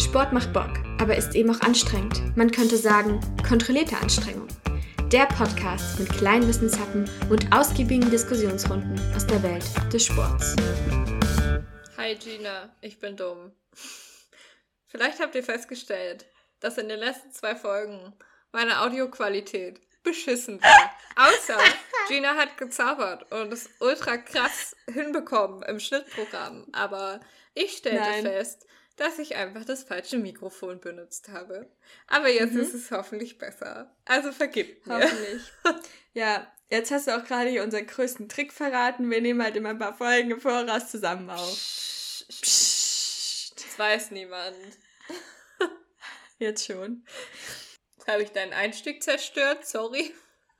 Sport 0.00 0.32
macht 0.32 0.54
Bock, 0.54 0.70
aber 0.98 1.14
ist 1.14 1.34
eben 1.34 1.54
auch 1.54 1.60
anstrengend. 1.60 2.34
Man 2.34 2.50
könnte 2.50 2.78
sagen, 2.78 3.20
kontrollierte 3.46 3.98
Anstrengung. 3.98 4.48
Der 5.12 5.26
Podcast 5.26 6.00
mit 6.00 6.08
kleinen 6.08 6.48
Wissenshappen 6.48 7.08
und 7.28 7.52
ausgiebigen 7.52 8.10
Diskussionsrunden 8.10 8.98
aus 9.14 9.26
der 9.26 9.42
Welt 9.42 9.62
des 9.92 10.06
Sports. 10.06 10.56
Hi 11.98 12.14
Gina, 12.14 12.74
ich 12.80 12.98
bin 12.98 13.14
dumm. 13.14 13.52
Vielleicht 14.86 15.20
habt 15.20 15.34
ihr 15.34 15.44
festgestellt, 15.44 16.24
dass 16.60 16.78
in 16.78 16.88
den 16.88 16.98
letzten 16.98 17.30
zwei 17.32 17.54
Folgen 17.54 18.14
meine 18.52 18.80
Audioqualität 18.80 19.82
beschissen 20.02 20.62
war. 20.62 20.90
Außer 21.16 21.58
Gina 22.08 22.36
hat 22.36 22.56
gezaubert 22.56 23.30
und 23.30 23.52
es 23.52 23.68
ultra 23.80 24.16
krass 24.16 24.74
hinbekommen 24.90 25.62
im 25.64 25.78
Schnittprogramm. 25.78 26.66
Aber 26.72 27.20
ich 27.54 27.76
stellte 27.76 28.00
Nein. 28.00 28.22
fest, 28.22 28.66
dass 29.00 29.18
ich 29.18 29.34
einfach 29.36 29.64
das 29.64 29.82
falsche 29.82 30.18
Mikrofon 30.18 30.80
benutzt 30.80 31.30
habe. 31.30 31.70
Aber 32.06 32.28
jetzt 32.28 32.52
Mhm. 32.52 32.60
ist 32.60 32.74
es 32.74 32.90
hoffentlich 32.90 33.38
besser. 33.38 33.96
Also 34.04 34.30
vergib 34.30 34.86
mir. 34.86 35.02
Hoffentlich. 35.02 35.42
ja, 36.12 36.46
jetzt 36.68 36.90
hast 36.90 37.06
du 37.06 37.16
auch 37.16 37.24
gerade 37.24 37.48
hier 37.48 37.62
unseren 37.62 37.86
größten 37.86 38.28
Trick 38.28 38.52
verraten. 38.52 39.10
Wir 39.10 39.20
nehmen 39.22 39.42
halt 39.42 39.56
immer 39.56 39.70
ein 39.70 39.78
paar 39.78 39.96
Folgen 39.96 40.30
im 40.32 40.40
Voraus 40.40 40.90
zusammen 40.90 41.30
auf. 41.30 41.48
Psst. 42.28 43.54
Das 43.56 43.78
weiß 43.78 44.10
niemand. 44.10 44.56
Jetzt 46.38 46.66
schon. 46.66 47.04
Jetzt 47.96 48.08
habe 48.08 48.22
ich 48.22 48.30
deinen 48.30 48.52
Einstieg 48.52 49.02
zerstört, 49.02 49.66
sorry. 49.66 50.14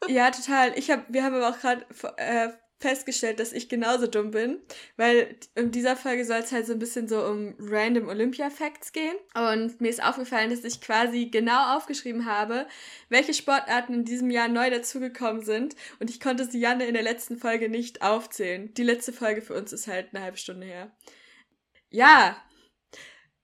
Ja, 0.08 0.30
total. 0.30 0.78
Ich 0.78 0.90
hab, 0.90 1.12
wir 1.12 1.22
haben 1.24 1.34
aber 1.34 1.50
auch 1.50 1.60
gerade 1.60 1.84
äh, 2.16 2.48
festgestellt, 2.80 3.38
dass 3.38 3.52
ich 3.52 3.68
genauso 3.68 4.06
dumm 4.06 4.30
bin, 4.30 4.58
weil 4.96 5.36
in 5.54 5.70
dieser 5.70 5.96
Folge 5.96 6.24
soll 6.24 6.38
es 6.38 6.50
halt 6.50 6.66
so 6.66 6.72
ein 6.72 6.78
bisschen 6.78 7.08
so 7.08 7.24
um 7.24 7.54
random 7.60 8.08
Olympia-Facts 8.08 8.92
gehen. 8.92 9.14
Und 9.34 9.80
mir 9.80 9.90
ist 9.90 10.02
aufgefallen, 10.02 10.50
dass 10.50 10.64
ich 10.64 10.80
quasi 10.80 11.26
genau 11.26 11.76
aufgeschrieben 11.76 12.24
habe, 12.24 12.66
welche 13.10 13.34
Sportarten 13.34 13.92
in 13.92 14.04
diesem 14.04 14.30
Jahr 14.30 14.48
neu 14.48 14.70
dazugekommen 14.70 15.42
sind. 15.42 15.76
Und 16.00 16.08
ich 16.10 16.20
konnte 16.20 16.46
sie 16.46 16.58
Janne 16.58 16.86
in 16.86 16.94
der 16.94 17.02
letzten 17.02 17.36
Folge 17.36 17.68
nicht 17.68 18.02
aufzählen. 18.02 18.72
Die 18.74 18.82
letzte 18.82 19.12
Folge 19.12 19.42
für 19.42 19.54
uns 19.54 19.72
ist 19.72 19.86
halt 19.86 20.08
eine 20.12 20.24
halbe 20.24 20.38
Stunde 20.38 20.66
her. 20.66 20.90
Ja, 21.90 22.42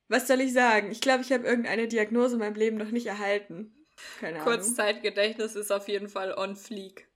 was 0.09 0.29
soll 0.29 0.41
ich 0.41 0.53
sagen? 0.53 0.91
Ich 0.91 1.01
glaube, 1.01 1.23
ich 1.23 1.33
habe 1.33 1.47
irgendeine 1.47 1.89
Diagnose 1.89 2.35
in 2.35 2.41
meinem 2.41 2.55
Leben 2.55 2.77
noch 2.77 2.91
nicht 2.91 3.07
erhalten. 3.07 3.75
Keine 4.21 4.41
Ahnung. 4.41 4.55
Kurzzeitgedächtnis 4.55 5.57
ist 5.57 5.73
auf 5.73 5.89
jeden 5.89 6.09
Fall 6.09 6.33
on 6.33 6.57
fleek. 6.57 7.09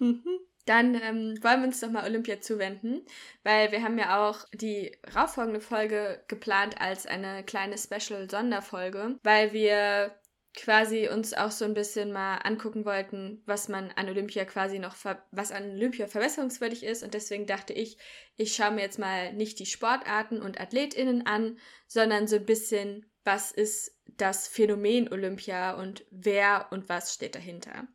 Dann 0.66 0.96
ähm, 0.96 1.38
wollen 1.42 1.60
wir 1.60 1.68
uns 1.68 1.80
doch 1.80 1.90
mal 1.90 2.04
Olympia 2.04 2.40
zuwenden, 2.40 3.06
weil 3.44 3.72
wir 3.72 3.82
haben 3.82 3.98
ja 3.98 4.28
auch 4.28 4.44
die 4.52 4.92
rauffolgende 5.14 5.60
Folge 5.60 6.22
geplant 6.28 6.80
als 6.80 7.06
eine 7.06 7.44
kleine 7.44 7.78
Special-Sonderfolge, 7.78 9.18
weil 9.22 9.52
wir 9.52 10.14
quasi 10.56 11.08
uns 11.08 11.34
auch 11.34 11.50
so 11.50 11.64
ein 11.64 11.74
bisschen 11.74 12.12
mal 12.12 12.38
angucken 12.38 12.84
wollten, 12.84 13.42
was 13.46 13.68
man 13.68 13.92
an 13.94 14.08
Olympia 14.08 14.44
quasi 14.44 14.78
noch, 14.78 14.96
was 15.30 15.52
an 15.52 15.70
Olympia 15.70 16.08
verbesserungswürdig 16.08 16.82
ist. 16.82 17.04
Und 17.04 17.14
deswegen 17.14 17.46
dachte 17.46 17.72
ich, 17.72 17.98
ich 18.36 18.56
schaue 18.56 18.72
mir 18.72 18.80
jetzt 18.80 18.98
mal 18.98 19.32
nicht 19.34 19.58
die 19.60 19.66
Sportarten 19.66 20.42
und 20.42 20.60
AthletInnen 20.60 21.26
an, 21.26 21.58
sondern 21.86 22.26
so 22.26 22.36
ein 22.36 22.46
bisschen, 22.46 23.06
was 23.22 23.52
ist 23.52 24.00
das 24.16 24.48
Phänomen 24.48 25.12
Olympia 25.12 25.74
und 25.74 26.04
wer 26.10 26.68
und 26.70 26.88
was 26.88 27.14
steht 27.14 27.34
dahinter. 27.34 27.86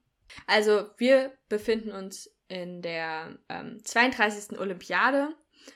Also 0.47 0.89
wir 0.97 1.33
befinden 1.49 1.91
uns 1.91 2.29
in 2.51 2.81
der 2.81 3.37
ähm, 3.49 3.81
32. 3.83 4.59
Olympiade, 4.59 5.29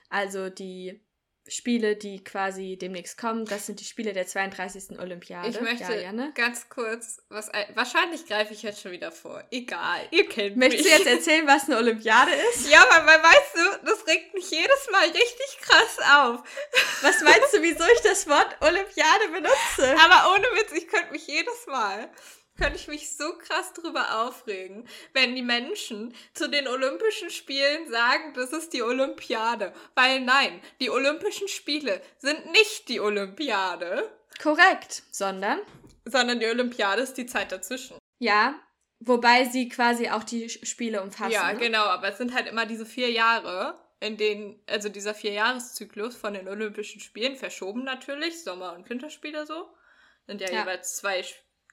also 0.10 0.50
die 0.50 1.02
Spiele, 1.48 1.96
die 1.96 2.24
quasi 2.24 2.76
demnächst 2.76 3.20
kommen. 3.20 3.46
Das 3.46 3.68
sind 3.68 3.80
die 3.80 3.84
Spiele 3.86 4.14
der 4.14 4.26
32. 4.26 5.00
Olympiade. 5.00 5.48
Ich 5.48 5.62
möchte 5.62 5.84
ja, 5.94 6.00
Janne? 6.02 6.32
ganz 6.34 6.70
kurz, 6.70 7.22
was 7.30 7.50
ein- 7.50 7.68
wahrscheinlich 7.76 8.26
greife 8.26 8.52
ich 8.54 8.64
jetzt 8.64 8.82
schon 8.82 8.92
wieder 8.92 9.12
vor. 9.12 9.44
Egal, 9.52 10.08
ihr 10.10 10.28
kennt 10.28 10.58
Möchtest 10.58 10.84
mich. 10.86 10.92
du 10.92 10.98
jetzt 10.98 11.08
erzählen, 11.08 11.46
was 11.46 11.66
eine 11.66 11.78
Olympiade 11.78 12.32
ist? 12.52 12.68
ja, 12.68 12.84
weil, 12.90 13.06
weil 13.06 13.22
weißt 13.24 13.56
du, 13.56 13.86
das 13.86 14.08
regt 14.08 14.34
mich 14.34 14.50
jedes 14.50 14.90
Mal 14.92 15.06
richtig 15.08 15.58
krass 15.62 15.98
auf. 16.18 16.44
Was 17.04 17.22
meinst 17.22 17.54
du, 17.54 17.62
wieso 17.62 17.84
ich 17.94 18.02
das 18.02 18.28
Wort 18.28 18.58
Olympiade 18.62 19.28
benutze? 19.32 19.96
Aber 20.04 20.34
ohne 20.34 20.48
Witz, 20.60 20.72
ich 20.76 20.88
könnte 20.88 21.12
mich 21.12 21.28
jedes 21.28 21.68
Mal, 21.68 22.10
könnte 22.58 22.76
ich 22.78 22.88
mich 22.88 23.16
so 23.16 23.38
krass 23.38 23.74
drüber 23.74 24.22
aufregen, 24.26 24.88
wenn 25.14 25.36
die 25.36 25.42
Menschen 25.42 26.14
zu 26.34 26.50
den 26.50 26.68
Olympischen 26.68 27.30
Spielen 27.30 27.88
sagen, 27.90 28.34
das 28.34 28.54
ist 28.54 28.74
die 28.74 28.82
Olympiade. 28.82 29.74
Weil 29.96 30.22
nein, 30.22 30.62
die 30.80 30.90
Olympischen 30.90 31.48
Spiele 31.48 32.02
sind 32.18 32.52
nicht 32.52 32.88
die 32.90 33.00
Olympiade, 33.00 34.10
Korrekt, 34.42 35.04
sondern 35.12 35.60
sondern 36.08 36.40
die 36.40 36.46
Olympiade 36.48 37.02
ist 37.02 37.16
die 37.18 37.26
Zeit 37.26 37.52
dazwischen. 37.52 37.98
ja, 38.20 38.56
wobei 39.00 39.46
sie 39.46 39.70
quasi 39.70 40.10
auch 40.10 40.24
die 40.24 40.50
Spiele 40.50 41.02
umfassen. 41.02 41.32
ja, 41.32 41.52
ne? 41.52 41.60
genau, 41.60 41.84
aber 41.86 42.10
es 42.10 42.18
sind 42.18 42.34
halt 42.34 42.48
immer 42.48 42.66
diese 42.66 42.86
vier 42.86 43.12
Jahre, 43.12 43.78
in 44.00 44.18
denen, 44.18 44.62
also 44.68 44.88
dieser 44.90 45.14
Vierjahreszyklus 45.16 46.16
von 46.16 46.34
den 46.34 46.48
Olympischen 46.48 47.02
Spielen, 47.02 47.36
verschoben 47.36 47.84
natürlich, 47.84 48.44
Sommer- 48.44 48.74
und 48.76 48.90
Winterspiele 48.90 49.46
so, 49.46 49.68
sind 50.28 50.42
ja, 50.42 50.52
Ja. 50.52 50.60
jeweils 50.62 50.96
zwei, 50.98 51.24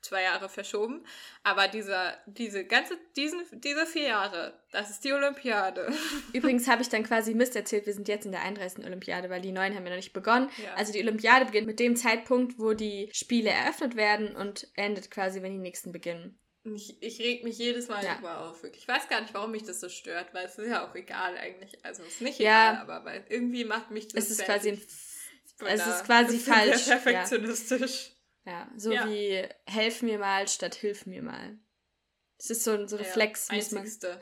zwei 0.02 0.22
Jahre 0.22 0.48
verschoben, 0.48 1.04
aber 1.42 1.68
dieser, 1.68 2.16
diese 2.26 2.64
ganze, 2.64 2.98
diesen, 3.16 3.40
diese 3.52 3.86
vier 3.86 4.08
Jahre, 4.08 4.52
das 4.72 4.90
ist 4.90 5.04
die 5.04 5.12
Olympiade. 5.12 5.92
Übrigens 6.32 6.68
habe 6.68 6.82
ich 6.82 6.88
dann 6.88 7.04
quasi 7.04 7.34
Mist 7.34 7.56
erzählt, 7.56 7.86
wir 7.86 7.94
sind 7.94 8.08
jetzt 8.08 8.26
in 8.26 8.32
der 8.32 8.42
31. 8.42 8.84
Olympiade, 8.84 9.30
weil 9.30 9.40
die 9.40 9.52
neuen 9.52 9.74
haben 9.74 9.84
ja 9.84 9.90
noch 9.90 9.96
nicht 9.96 10.12
begonnen. 10.12 10.50
Ja. 10.62 10.74
Also 10.74 10.92
die 10.92 11.00
Olympiade 11.00 11.46
beginnt 11.46 11.66
mit 11.66 11.80
dem 11.80 11.96
Zeitpunkt, 11.96 12.58
wo 12.58 12.72
die 12.74 13.08
Spiele 13.12 13.50
eröffnet 13.50 13.96
werden 13.96 14.36
und 14.36 14.68
endet 14.74 15.10
quasi, 15.10 15.40
wenn 15.42 15.52
die 15.52 15.58
nächsten 15.58 15.92
beginnen. 15.92 16.38
Ich, 16.64 17.02
ich 17.02 17.18
reg 17.18 17.42
mich 17.42 17.58
jedes 17.58 17.88
Mal 17.88 18.04
Ja. 18.04 18.12
darüber 18.14 18.40
auf, 18.48 18.62
wirklich. 18.62 18.82
Ich 18.82 18.88
weiß 18.88 19.08
gar 19.08 19.20
nicht, 19.20 19.34
warum 19.34 19.50
mich 19.50 19.64
das 19.64 19.80
so 19.80 19.88
stört, 19.88 20.32
weil 20.32 20.46
es 20.46 20.56
ist 20.58 20.68
ja 20.68 20.88
auch 20.88 20.94
egal 20.94 21.36
eigentlich. 21.36 21.84
Also 21.84 22.02
es 22.04 22.14
ist 22.14 22.20
nicht 22.22 22.38
Ja. 22.38 22.72
egal, 22.72 22.82
aber 22.82 23.04
weil 23.04 23.24
irgendwie 23.28 23.64
macht 23.64 23.90
mich 23.90 24.06
das 24.08 24.24
Es 24.24 24.30
ist 24.30 24.44
quasi 24.44 24.68
ein, 24.70 24.76
fertig. 24.78 24.96
Bin 25.58 25.66
es 25.68 25.86
ist 25.86 26.04
quasi 26.04 26.38
falsch, 26.40 26.82
Sehr 26.84 26.96
perfektionistisch. 26.96 28.06
ja, 28.08 28.12
so 28.76 28.92
Ja. 28.92 29.08
wie 29.08 29.46
helf 29.66 30.02
mir 30.02 30.18
mal 30.18 30.48
statt 30.48 30.74
hilf 30.74 31.06
mir 31.06 31.22
mal. 31.22 31.58
Es 32.38 32.50
ist 32.50 32.64
so 32.64 32.72
ein 32.72 32.88
so 32.88 32.96
Reflex, 32.96 33.48
Ja, 33.48 33.54
einzigste. 33.54 34.20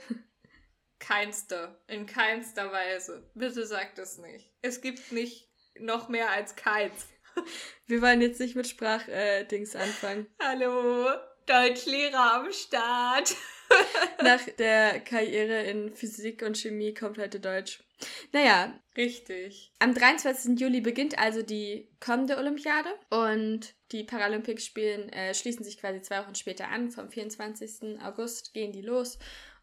Keinste. 0.98 1.80
In 1.86 2.04
keinster 2.06 2.70
Weise. 2.70 3.30
Bitte 3.34 3.66
sag 3.66 3.94
das 3.94 4.18
nicht. 4.18 4.50
Es 4.60 4.82
gibt 4.82 5.12
nicht 5.12 5.48
noch 5.78 6.08
mehr 6.08 6.30
als 6.30 6.56
keins. 6.56 7.08
Wir 7.86 8.02
wollen 8.02 8.20
jetzt 8.20 8.40
nicht 8.40 8.56
mit 8.56 8.66
Sprachdings 8.66 9.74
äh, 9.74 9.78
anfangen. 9.78 10.26
Hallo, 10.42 11.08
Deutschlehrer 11.46 12.34
am 12.34 12.52
Start. 12.52 13.34
Nach 14.22 14.42
der 14.58 15.00
Karriere 15.00 15.62
in 15.62 15.94
Physik 15.94 16.42
und 16.42 16.58
Chemie 16.58 16.92
kommt 16.92 17.16
heute 17.18 17.40
Deutsch. 17.40 17.82
Naja, 18.32 18.80
Richtig. 18.96 19.72
Am 19.78 19.94
23. 19.94 20.58
Juli 20.58 20.80
beginnt 20.80 21.18
also 21.18 21.42
die 21.42 21.88
kommende 22.00 22.36
Olympiade 22.36 22.90
und 23.08 23.74
die 23.92 24.04
Paralympics 24.04 24.66
spielen, 24.66 25.08
äh, 25.10 25.32
schließen 25.32 25.64
sich 25.64 25.78
quasi 25.78 26.02
zwei 26.02 26.22
Wochen 26.22 26.34
später 26.34 26.68
an. 26.68 26.90
Vom 26.90 27.08
24. 27.08 28.00
August 28.02 28.52
gehen 28.52 28.72
die 28.72 28.82
los 28.82 29.18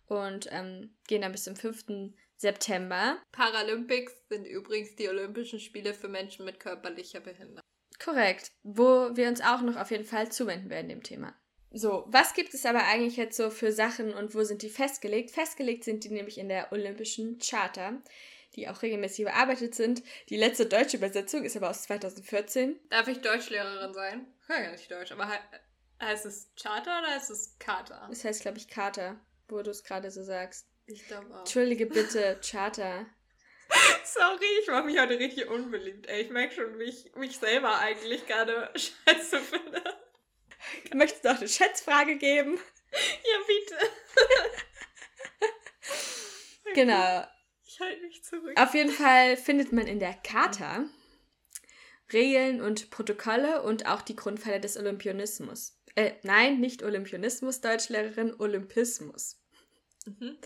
und 0.07 0.47
ähm, 0.51 0.95
gehen 1.07 1.21
dann 1.21 1.33
bis 1.33 1.43
zum 1.43 1.55
5. 1.55 2.13
September. 2.37 3.21
Paralympics 3.31 4.13
sind 4.29 4.45
übrigens 4.45 4.95
die 4.95 5.09
Olympischen 5.09 5.59
Spiele 5.59 5.93
für 5.93 6.07
Menschen 6.07 6.45
mit 6.45 6.59
körperlicher 6.59 7.19
Behinderung. 7.19 7.61
Korrekt, 7.99 8.51
wo 8.63 9.15
wir 9.15 9.27
uns 9.27 9.41
auch 9.41 9.61
noch 9.61 9.75
auf 9.75 9.91
jeden 9.91 10.05
Fall 10.05 10.31
zuwenden 10.31 10.69
werden 10.69 10.89
dem 10.89 11.03
Thema. 11.03 11.35
So, 11.77 12.05
was 12.07 12.33
gibt 12.33 12.55
es 12.55 12.65
aber 12.65 12.85
eigentlich 12.85 13.17
jetzt 13.17 13.38
so 13.38 13.51
für 13.51 13.71
Sachen 13.71 14.11
und 14.11 14.33
wo 14.33 14.43
sind 14.43 14.63
die 14.63 14.69
festgelegt? 14.69 15.29
Festgelegt 15.29 15.83
sind 15.83 16.03
die 16.03 16.09
nämlich 16.09 16.39
in 16.39 16.49
der 16.49 16.71
Olympischen 16.71 17.38
Charta, 17.38 17.93
die 18.55 18.67
auch 18.67 18.81
regelmäßig 18.81 19.19
überarbeitet 19.19 19.75
sind. 19.75 20.01
Die 20.29 20.38
letzte 20.38 20.65
deutsche 20.65 20.97
Übersetzung 20.97 21.43
ist 21.43 21.55
aber 21.55 21.69
aus 21.69 21.83
2014. 21.83 22.79
Darf 22.89 23.07
ich 23.07 23.21
Deutschlehrerin 23.21 23.94
sein? 23.94 24.25
Ich 24.41 24.47
kann 24.47 24.63
ja 24.63 24.71
nicht 24.71 24.89
Deutsch, 24.89 25.12
aber 25.12 25.27
he 25.31 25.38
heißt 26.01 26.25
es 26.25 26.50
Charter 26.59 26.97
oder 26.97 27.12
heißt 27.13 27.29
es 27.29 27.56
Charta? 27.59 28.07
Das 28.09 28.24
heißt, 28.24 28.41
glaube 28.41 28.57
ich, 28.57 28.68
Charta, 28.68 29.19
wo 29.47 29.62
du 29.62 29.69
es 29.69 29.83
gerade 29.83 30.09
so 30.09 30.24
sagst. 30.24 30.65
Ich 30.88 31.06
glaube 31.06 31.31
auch. 31.31 31.39
Entschuldige 31.41 31.85
bitte, 31.85 32.39
Charter. 32.44 33.06
Sorry, 34.03 34.45
ich 34.62 34.68
mache 34.68 34.85
mich 34.85 35.00
heute 35.00 35.19
richtig 35.19 35.47
unbeliebt. 35.47 36.07
Ey, 36.07 36.24
ich 36.24 36.31
merke 36.31 36.56
schon, 36.56 36.79
wie 36.79 36.85
ich 36.85 37.13
mich 37.15 37.38
selber 37.38 37.77
eigentlich 37.77 38.25
gerade 38.25 38.71
scheiße 38.75 39.41
finde. 39.41 39.83
Möchtest 40.93 41.25
du 41.25 41.31
auch 41.31 41.37
eine 41.37 41.47
Schätzfrage 41.47 42.17
geben? 42.17 42.59
Ja, 42.91 43.37
bitte. 43.47 43.77
Genau. 46.73 47.25
Ich 47.65 47.79
halte 47.79 48.01
mich 48.01 48.23
zurück. 48.23 48.53
Auf 48.55 48.73
jeden 48.75 48.91
Fall 48.91 49.37
findet 49.37 49.71
man 49.71 49.87
in 49.87 49.99
der 49.99 50.13
Charta 50.13 50.85
Regeln 52.13 52.61
und 52.61 52.89
Protokolle 52.89 53.63
und 53.63 53.87
auch 53.87 54.01
die 54.01 54.15
Grundpfeiler 54.15 54.59
des 54.59 54.77
Olympianismus. 54.77 55.77
Äh, 55.95 56.13
nein, 56.23 56.59
nicht 56.59 56.83
Olympianismus, 56.83 57.61
Deutschlehrerin, 57.61 58.35
Olympismus. 58.37 59.41
Mhm. 60.05 60.37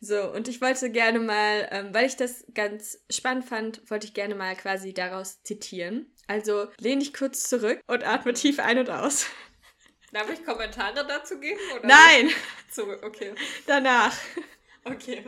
So, 0.00 0.30
und 0.30 0.46
ich 0.46 0.60
wollte 0.60 0.90
gerne 0.90 1.18
mal, 1.18 1.68
ähm, 1.72 1.92
weil 1.92 2.06
ich 2.06 2.16
das 2.16 2.44
ganz 2.54 3.02
spannend 3.10 3.46
fand, 3.46 3.90
wollte 3.90 4.06
ich 4.06 4.14
gerne 4.14 4.34
mal 4.34 4.54
quasi 4.54 4.94
daraus 4.94 5.42
zitieren. 5.42 6.14
Also 6.28 6.68
lehne 6.78 7.02
ich 7.02 7.14
kurz 7.14 7.48
zurück 7.48 7.80
und 7.86 8.06
atme 8.06 8.34
tief 8.34 8.60
ein 8.60 8.78
und 8.78 8.90
aus. 8.90 9.26
Darf 10.12 10.30
ich 10.30 10.44
Kommentare 10.44 11.06
dazu 11.06 11.38
geben? 11.38 11.60
Oder 11.76 11.86
Nein! 11.86 12.30
Zurück, 12.70 13.02
okay. 13.04 13.34
Danach. 13.66 14.16
Okay. 14.84 15.24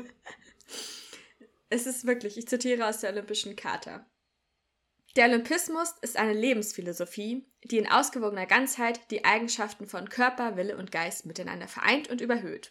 Es 1.69 1.87
ist 1.87 2.07
wirklich, 2.07 2.39
ich 2.39 2.49
zitiere 2.49 2.87
aus 2.87 3.01
der 3.01 3.11
Olympischen 3.11 3.57
Charta. 3.57 4.07
Der 5.17 5.27
Olympismus 5.27 5.95
ist 6.03 6.17
eine 6.17 6.33
Lebensphilosophie, 6.33 7.45
die 7.65 7.79
in 7.79 7.91
ausgewogener 7.91 8.47
Ganzheit 8.47 9.11
die 9.11 9.25
Eigenschaften 9.25 9.87
von 9.87 10.09
Körper, 10.09 10.57
Wille 10.57 10.77
und 10.77 10.93
Geist 10.93 11.27
miteinander 11.27 11.69
vereint 11.69 12.09
und 12.09 12.21
überhöht. 12.21 12.71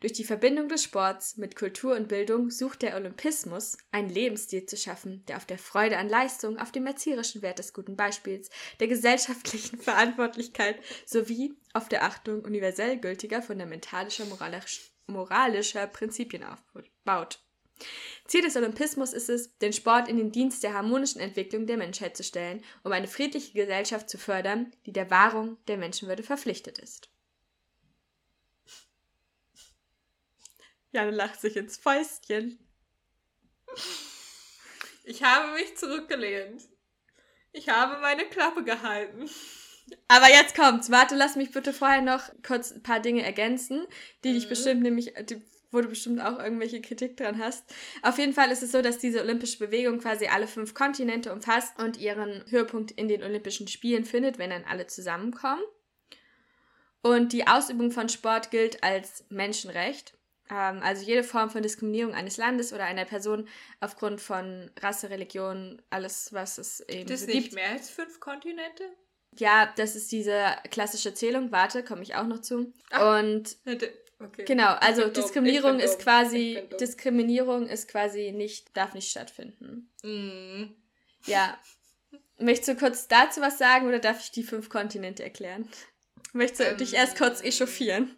Durch 0.00 0.12
die 0.12 0.24
Verbindung 0.24 0.68
des 0.68 0.82
Sports 0.82 1.36
mit 1.36 1.56
Kultur 1.56 1.94
und 1.94 2.08
Bildung 2.08 2.50
sucht 2.50 2.82
der 2.82 2.96
Olympismus, 2.96 3.78
einen 3.92 4.08
Lebensstil 4.08 4.66
zu 4.66 4.76
schaffen, 4.76 5.24
der 5.26 5.36
auf 5.36 5.46
der 5.46 5.58
Freude 5.58 5.98
an 5.98 6.08
Leistung, 6.08 6.58
auf 6.58 6.72
dem 6.72 6.86
erzieherischen 6.86 7.42
Wert 7.42 7.58
des 7.58 7.72
guten 7.72 7.96
Beispiels, 7.96 8.50
der 8.80 8.88
gesellschaftlichen 8.88 9.78
Verantwortlichkeit 9.80 10.78
sowie 11.06 11.54
auf 11.72 11.88
der 11.88 12.04
Achtung 12.04 12.44
universell 12.44 12.98
gültiger 12.98 13.42
fundamentalischer 13.42 14.26
moralisch, 14.26 14.92
moralischer 15.06 15.86
Prinzipien 15.86 16.44
aufbaut. 16.44 17.40
Ziel 18.26 18.42
des 18.42 18.56
Olympismus 18.56 19.12
ist 19.12 19.28
es, 19.28 19.56
den 19.58 19.72
Sport 19.72 20.08
in 20.08 20.16
den 20.16 20.32
Dienst 20.32 20.62
der 20.62 20.74
harmonischen 20.74 21.20
Entwicklung 21.20 21.66
der 21.66 21.76
Menschheit 21.76 22.16
zu 22.16 22.22
stellen, 22.22 22.62
um 22.82 22.92
eine 22.92 23.08
friedliche 23.08 23.52
Gesellschaft 23.52 24.08
zu 24.08 24.16
fördern, 24.16 24.72
die 24.86 24.92
der 24.92 25.10
Wahrung 25.10 25.58
der 25.66 25.76
Menschenwürde 25.76 26.22
verpflichtet 26.22 26.78
ist. 26.78 27.10
Janne 30.94 31.10
lacht 31.10 31.40
sich 31.40 31.56
ins 31.56 31.76
Fäustchen. 31.76 32.58
Ich 35.04 35.22
habe 35.22 35.52
mich 35.52 35.76
zurückgelehnt. 35.76 36.62
Ich 37.52 37.68
habe 37.68 38.00
meine 38.00 38.24
Klappe 38.24 38.64
gehalten. 38.64 39.28
Aber 40.08 40.28
jetzt 40.28 40.56
kommt's. 40.56 40.90
Warte, 40.90 41.14
lass 41.14 41.36
mich 41.36 41.50
bitte 41.50 41.72
vorher 41.72 42.00
noch 42.00 42.30
kurz 42.46 42.72
ein 42.72 42.82
paar 42.82 43.00
Dinge 43.00 43.22
ergänzen, 43.22 43.86
die 44.22 44.30
mhm. 44.30 44.34
dich 44.34 44.48
bestimmt 44.48 44.82
nämlich, 44.82 45.12
die, 45.28 45.42
wo 45.70 45.80
du 45.80 45.88
bestimmt 45.88 46.20
auch 46.20 46.38
irgendwelche 46.38 46.80
Kritik 46.80 47.16
dran 47.16 47.38
hast. 47.38 47.64
Auf 48.02 48.18
jeden 48.18 48.32
Fall 48.32 48.50
ist 48.50 48.62
es 48.62 48.72
so, 48.72 48.80
dass 48.80 48.98
diese 48.98 49.20
olympische 49.20 49.58
Bewegung 49.58 49.98
quasi 49.98 50.26
alle 50.28 50.46
fünf 50.46 50.74
Kontinente 50.74 51.32
umfasst 51.32 51.78
und 51.78 51.98
ihren 51.98 52.44
Höhepunkt 52.50 52.92
in 52.92 53.08
den 53.08 53.22
Olympischen 53.22 53.68
Spielen 53.68 54.04
findet, 54.04 54.38
wenn 54.38 54.50
dann 54.50 54.64
alle 54.64 54.86
zusammenkommen. 54.86 55.62
Und 57.02 57.32
die 57.32 57.46
Ausübung 57.46 57.90
von 57.90 58.08
Sport 58.08 58.50
gilt 58.50 58.82
als 58.82 59.24
Menschenrecht. 59.28 60.16
Ähm, 60.50 60.80
also 60.82 61.04
jede 61.04 61.24
Form 61.24 61.50
von 61.50 61.62
Diskriminierung 61.62 62.14
eines 62.14 62.36
Landes 62.36 62.72
oder 62.72 62.84
einer 62.84 63.04
Person 63.04 63.48
aufgrund 63.80 64.20
von 64.20 64.70
Rasse, 64.80 65.10
Religion, 65.10 65.80
alles, 65.90 66.32
was 66.32 66.58
es 66.58 66.80
eben 66.80 67.06
das 67.06 67.20
so 67.20 67.26
gibt. 67.26 67.36
Das 67.36 67.44
nicht 67.44 67.54
mehr 67.54 67.70
als 67.70 67.90
fünf 67.90 68.20
Kontinente? 68.20 68.84
Ja, 69.36 69.72
das 69.76 69.96
ist 69.96 70.12
diese 70.12 70.56
klassische 70.70 71.14
Zählung. 71.14 71.50
Warte, 71.50 71.82
komme 71.82 72.02
ich 72.02 72.14
auch 72.14 72.26
noch 72.26 72.40
zu. 72.40 72.72
Ach, 72.90 73.18
und 73.18 73.56
Okay. 74.20 74.44
Genau, 74.44 74.74
also 74.74 75.08
Diskriminierung 75.08 75.80
ist 75.80 75.98
quasi 75.98 76.62
Diskriminierung 76.80 77.68
ist 77.68 77.88
quasi 77.88 78.32
nicht 78.32 78.76
darf 78.76 78.94
nicht 78.94 79.10
stattfinden. 79.10 79.90
Mm. 80.02 80.74
Ja. 81.26 81.58
Möchtest 82.38 82.68
du 82.68 82.76
kurz 82.76 83.08
dazu 83.08 83.40
was 83.40 83.58
sagen 83.58 83.86
oder 83.86 83.98
darf 83.98 84.20
ich 84.20 84.30
die 84.30 84.42
fünf 84.42 84.68
Kontinente 84.68 85.22
erklären? 85.22 85.68
Möchtest 86.32 86.60
du 86.60 86.64
ähm, 86.64 86.76
dich 86.78 86.94
erst 86.94 87.16
kurz 87.16 87.42
echauffieren? 87.42 88.16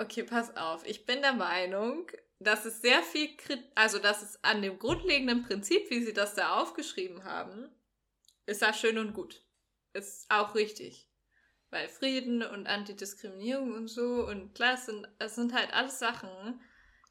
Okay, 0.00 0.22
pass 0.22 0.56
auf. 0.56 0.86
Ich 0.86 1.04
bin 1.04 1.20
der 1.20 1.34
Meinung, 1.34 2.10
dass 2.38 2.64
es 2.64 2.80
sehr 2.80 3.02
viel, 3.02 3.36
also 3.74 3.98
dass 3.98 4.22
es 4.22 4.42
an 4.42 4.62
dem 4.62 4.78
grundlegenden 4.78 5.42
Prinzip, 5.42 5.90
wie 5.90 6.02
sie 6.02 6.14
das 6.14 6.32
da 6.32 6.58
aufgeschrieben 6.58 7.24
haben, 7.24 7.68
ist 8.46 8.62
das 8.62 8.80
schön 8.80 8.96
und 8.96 9.12
gut. 9.12 9.44
Ist 9.92 10.24
auch 10.30 10.54
richtig. 10.54 11.06
Weil 11.68 11.86
Frieden 11.90 12.42
und 12.42 12.66
Antidiskriminierung 12.66 13.74
und 13.74 13.88
so 13.88 14.26
und 14.26 14.54
klar, 14.54 14.72
es 14.72 14.86
sind, 14.86 15.06
es 15.18 15.34
sind 15.34 15.52
halt 15.52 15.70
alles 15.74 15.98
Sachen, 15.98 16.62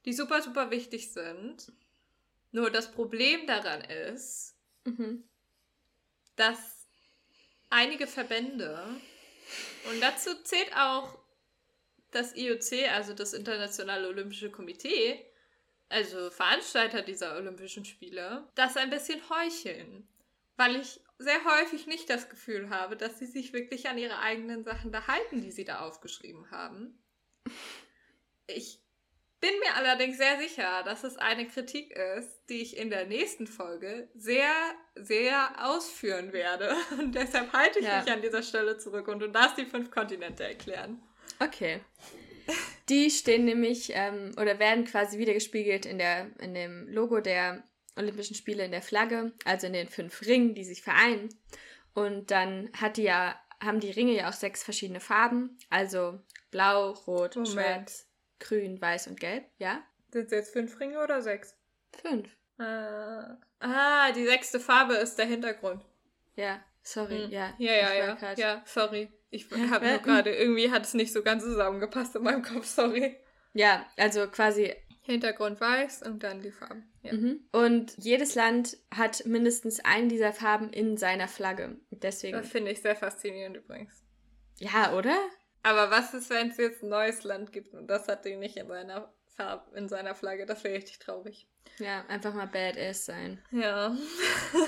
die 0.06 0.14
super, 0.14 0.42
super 0.42 0.72
wichtig 0.72 1.14
sind. 1.14 1.72
Nur 2.52 2.72
das 2.72 2.92
Problem 2.92 3.46
daran 3.46 3.82
ist, 3.82 4.56
mhm. 4.86 5.30
dass 6.36 6.88
einige 7.70 8.08
Verbände, 8.08 8.84
und 9.92 10.02
dazu 10.02 10.34
zählt 10.44 10.76
auch 10.76 11.29
das 12.12 12.36
IOC, 12.36 12.90
also 12.94 13.14
das 13.14 13.34
Internationale 13.34 14.08
Olympische 14.08 14.50
Komitee, 14.50 15.26
also 15.90 16.30
Veranstalter 16.30 17.02
dieser 17.02 17.36
Olympischen 17.36 17.86
Spiele, 17.86 18.48
das 18.56 18.78
ein 18.78 18.90
bisschen 18.90 19.22
heucheln. 19.30 20.08
Weil 20.58 20.76
ich 20.76 21.00
sehr 21.18 21.44
häufig 21.46 21.88
nicht 21.88 22.10
das 22.10 22.30
Gefühl 22.30 22.70
habe, 22.70 22.96
dass 22.96 23.20
sie 23.20 23.26
sich 23.26 23.54
wirklich 23.54 23.88
an 23.88 23.98
ihre 23.98 24.20
eigenen 24.20 24.64
Sachen 24.64 24.92
da 24.92 25.08
halten, 25.08 25.42
die 25.42 25.52
sie 25.52 25.66
da 25.66 25.80
aufgeschrieben 25.80 26.52
haben. 26.52 26.98
Ich 28.48 28.80
bin 29.40 29.52
mir 29.60 29.76
allerdings 29.76 30.18
sehr 30.18 30.38
sicher, 30.38 30.84
dass 30.84 31.04
es 31.04 31.18
eine 31.18 31.48
Kritik 31.48 31.92
ist, 31.92 32.46
die 32.50 32.62
ich 32.62 32.78
in 32.78 32.90
der 32.90 33.06
nächsten 33.06 33.48
Folge 33.48 34.10
sehr, 34.14 34.52
sehr 34.96 35.66
ausführen 35.66 36.34
werde. 36.34 36.76
Und 37.00 37.16
deshalb 37.16 37.54
halte 37.54 37.80
ich 37.80 37.86
ja. 37.86 38.02
mich 38.02 38.12
an 38.12 38.22
dieser 38.22 38.44
Stelle 38.44 38.78
zurück 38.78 39.08
und 39.08 39.20
du 39.20 39.28
darfst 39.28 39.58
die 39.58 39.66
fünf 39.66 39.92
Kontinente 39.92 40.44
erklären. 40.44 41.02
Okay. 41.40 41.82
Die 42.90 43.10
stehen 43.12 43.46
nämlich 43.46 43.92
ähm, 43.94 44.32
oder 44.38 44.60
werden 44.60 44.86
quasi 44.86 45.18
wiedergespiegelt 45.20 45.86
in, 45.86 46.00
der, 46.00 46.28
in 46.40 46.54
dem 46.54 46.88
Logo 46.90 47.20
der 47.20 47.64
Olympischen 47.96 48.36
Spiele 48.36 48.66
in 48.66 48.72
der 48.72 48.82
Flagge, 48.82 49.34
also 49.46 49.68
in 49.68 49.74
den 49.74 49.88
fünf 49.88 50.26
Ringen, 50.26 50.56
die 50.56 50.64
sich 50.64 50.82
vereinen. 50.82 51.30
Und 51.94 52.32
dann 52.32 52.70
hat 52.74 52.98
die 52.98 53.04
ja, 53.04 53.40
haben 53.62 53.80
die 53.80 53.92
Ringe 53.92 54.14
ja 54.14 54.30
auch 54.30 54.34
sechs 54.34 54.64
verschiedene 54.64 55.00
Farben, 55.00 55.58
also 55.70 56.20
blau, 56.50 56.92
rot, 56.92 57.36
Moment. 57.36 57.52
schwarz, 57.52 58.08
grün, 58.40 58.82
weiß 58.82 59.08
und 59.08 59.20
gelb, 59.20 59.46
ja? 59.58 59.84
Sind 60.12 60.26
es 60.26 60.32
jetzt 60.32 60.54
fünf 60.54 60.80
Ringe 60.80 61.04
oder 61.04 61.22
sechs? 61.22 61.56
Fünf. 62.02 62.30
Äh, 62.58 62.64
ah, 62.64 64.12
die 64.16 64.26
sechste 64.26 64.60
Farbe 64.60 64.96
ist 64.96 65.18
der 65.18 65.26
Hintergrund. 65.26 65.84
Ja, 66.36 66.64
sorry, 66.84 67.24
hm. 67.24 67.32
ja. 67.32 67.54
Ja, 67.58 67.74
ja, 67.74 67.94
ja. 67.94 68.34
Ja, 68.36 68.64
sorry. 68.66 69.12
Ich 69.32 69.50
habe 69.52 69.88
nur 69.88 70.00
gerade, 70.00 70.36
irgendwie 70.36 70.72
hat 70.72 70.86
es 70.86 70.94
nicht 70.94 71.14
so 71.14 71.22
ganz 71.22 71.44
zusammengepasst 71.44 72.16
in 72.16 72.24
meinem 72.24 72.42
Kopf, 72.42 72.66
sorry. 72.66 73.18
Ja, 73.54 73.86
also 73.98 74.28
quasi 74.28 74.74
Hintergrund 75.02 75.60
weiß 75.60 76.04
und 76.04 76.24
dann 76.24 76.42
die 76.42 76.52
Farben. 76.52 76.92
Ja. 77.02 77.14
Mhm. 77.14 77.48
Und 77.52 77.94
jedes 77.98 78.36
Land 78.36 78.78
hat 78.94 79.26
mindestens 79.26 79.80
einen 79.80 80.10
dieser 80.10 80.34
Farben 80.34 80.72
in 80.72 80.98
seiner 80.98 81.28
Flagge. 81.28 81.80
Deswegen. 81.90 82.38
Das 82.38 82.50
finde 82.50 82.72
ich 82.72 82.82
sehr 82.82 82.96
faszinierend 82.96 83.58
übrigens. 83.58 84.04
Ja, 84.58 84.94
oder? 84.94 85.18
Aber 85.64 85.92
was 85.92 86.14
ist, 86.14 86.30
wenn 86.30 86.50
es 86.50 86.58
jetzt 86.58 86.84
ein 86.84 86.90
neues 86.90 87.24
Land 87.24 87.52
gibt 87.52 87.74
und 87.74 87.88
das 87.88 88.08
hat 88.08 88.26
die 88.26 88.36
nicht 88.36 88.58
in 88.58 88.68
seiner 88.68 89.12
Farbe, 89.40 89.78
in 89.78 89.88
seiner 89.88 90.16
Flagge? 90.16 90.46
Das 90.46 90.66
wäre 90.66 90.76
richtig 90.76 91.00
traurig. 91.00 91.48
Ja, 91.78 92.06
einfach 92.08 92.34
mal 92.34 92.48
Badass 92.48 93.06
sein. 93.06 93.42
Ja. 93.52 93.96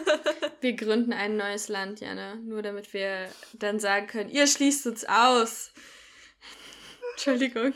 wir 0.61 0.73
gründen 0.77 1.11
ein 1.11 1.35
neues 1.35 1.67
Land, 1.67 1.99
Jana. 1.99 2.35
Nur 2.35 2.61
damit 2.61 2.93
wir 2.93 3.27
dann 3.51 3.81
sagen 3.81 4.07
können, 4.07 4.29
ihr 4.29 4.47
schließt 4.47 4.87
uns 4.87 5.03
aus. 5.03 5.73
Entschuldigung. 7.11 7.73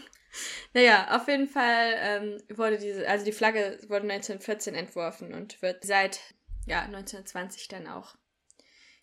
Naja, 0.73 1.15
auf 1.17 1.27
jeden 1.27 1.49
Fall 1.49 1.95
ähm, 1.97 2.43
wurde 2.55 2.77
diese, 2.77 3.07
also 3.09 3.25
die 3.25 3.33
Flagge 3.33 3.77
wurde 3.87 4.03
1914 4.03 4.73
entworfen 4.73 5.33
und 5.33 5.61
wird 5.61 5.83
seit 5.83 6.21
ja, 6.65 6.83
1920 6.83 7.67
dann 7.67 7.87
auch 7.87 8.15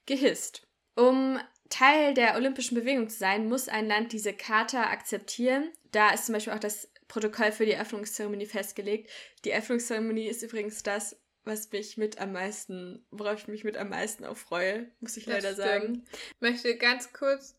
gehisst. 0.06 0.66
Um 0.94 1.38
Teil 1.68 2.14
der 2.14 2.36
olympischen 2.36 2.74
Bewegung 2.74 3.08
zu 3.08 3.18
sein, 3.18 3.48
muss 3.48 3.68
ein 3.68 3.86
Land 3.86 4.12
diese 4.12 4.32
Charta 4.32 4.84
akzeptieren. 4.84 5.70
Da 5.90 6.10
ist 6.10 6.26
zum 6.26 6.34
Beispiel 6.34 6.52
auch 6.54 6.58
das 6.58 6.91
Protokoll 7.12 7.52
für 7.52 7.66
die 7.66 7.72
Eröffnungszeremonie 7.72 8.46
festgelegt. 8.46 9.10
Die 9.44 9.50
Eröffnungszeremonie 9.50 10.28
ist 10.28 10.42
übrigens 10.42 10.82
das, 10.82 11.16
was 11.44 11.70
mich 11.70 11.98
mit 11.98 12.18
am 12.18 12.32
meisten, 12.32 13.04
worauf 13.10 13.38
ich 13.40 13.48
mich 13.48 13.64
mit 13.64 13.76
am 13.76 13.90
meisten 13.90 14.24
auch 14.24 14.36
freue, 14.36 14.90
muss 15.00 15.18
ich 15.18 15.26
leider 15.26 15.54
sagen. 15.54 16.06
Ich 16.10 16.40
möchte 16.40 16.76
ganz 16.76 17.12
kurz 17.12 17.54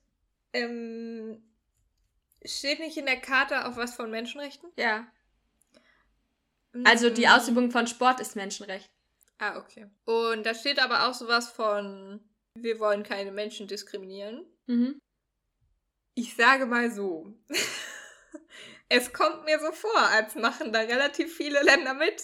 ähm, 0.53 1.43
Steht 2.45 2.79
nicht 2.79 2.98
in 2.98 3.05
der 3.05 3.19
Karte 3.19 3.67
auch 3.67 3.77
was 3.77 3.95
von 3.95 4.12
Menschenrechten? 4.12 4.69
Ja. 4.77 5.07
Also 6.83 7.10
die. 7.10 7.27
Ausübung 7.27 7.72
von 7.72 7.88
Sport 7.88 8.19
ist 8.19 8.36
Menschenrecht. 8.36 8.89
Ah, 9.38 9.57
okay. 9.57 9.88
Und 10.05 10.45
da 10.45 10.53
steht 10.53 10.79
aber 10.79 11.07
auch 11.07 11.13
sowas 11.13 11.50
von, 11.50 12.19
wir 12.55 12.79
wollen 12.79 13.03
keine 13.03 13.31
Menschen 13.31 13.67
diskriminieren. 13.67 14.45
Mhm. 14.65 15.00
Ich 16.15 16.36
sage 16.36 16.65
mal 16.65 16.91
so. 16.91 17.33
es 18.93 19.12
kommt 19.12 19.45
mir 19.45 19.59
so 19.59 19.71
vor, 19.71 20.09
als 20.09 20.35
machen 20.35 20.71
da 20.71 20.81
relativ 20.81 21.35
viele 21.35 21.62
Länder 21.63 21.93
mit, 21.93 22.21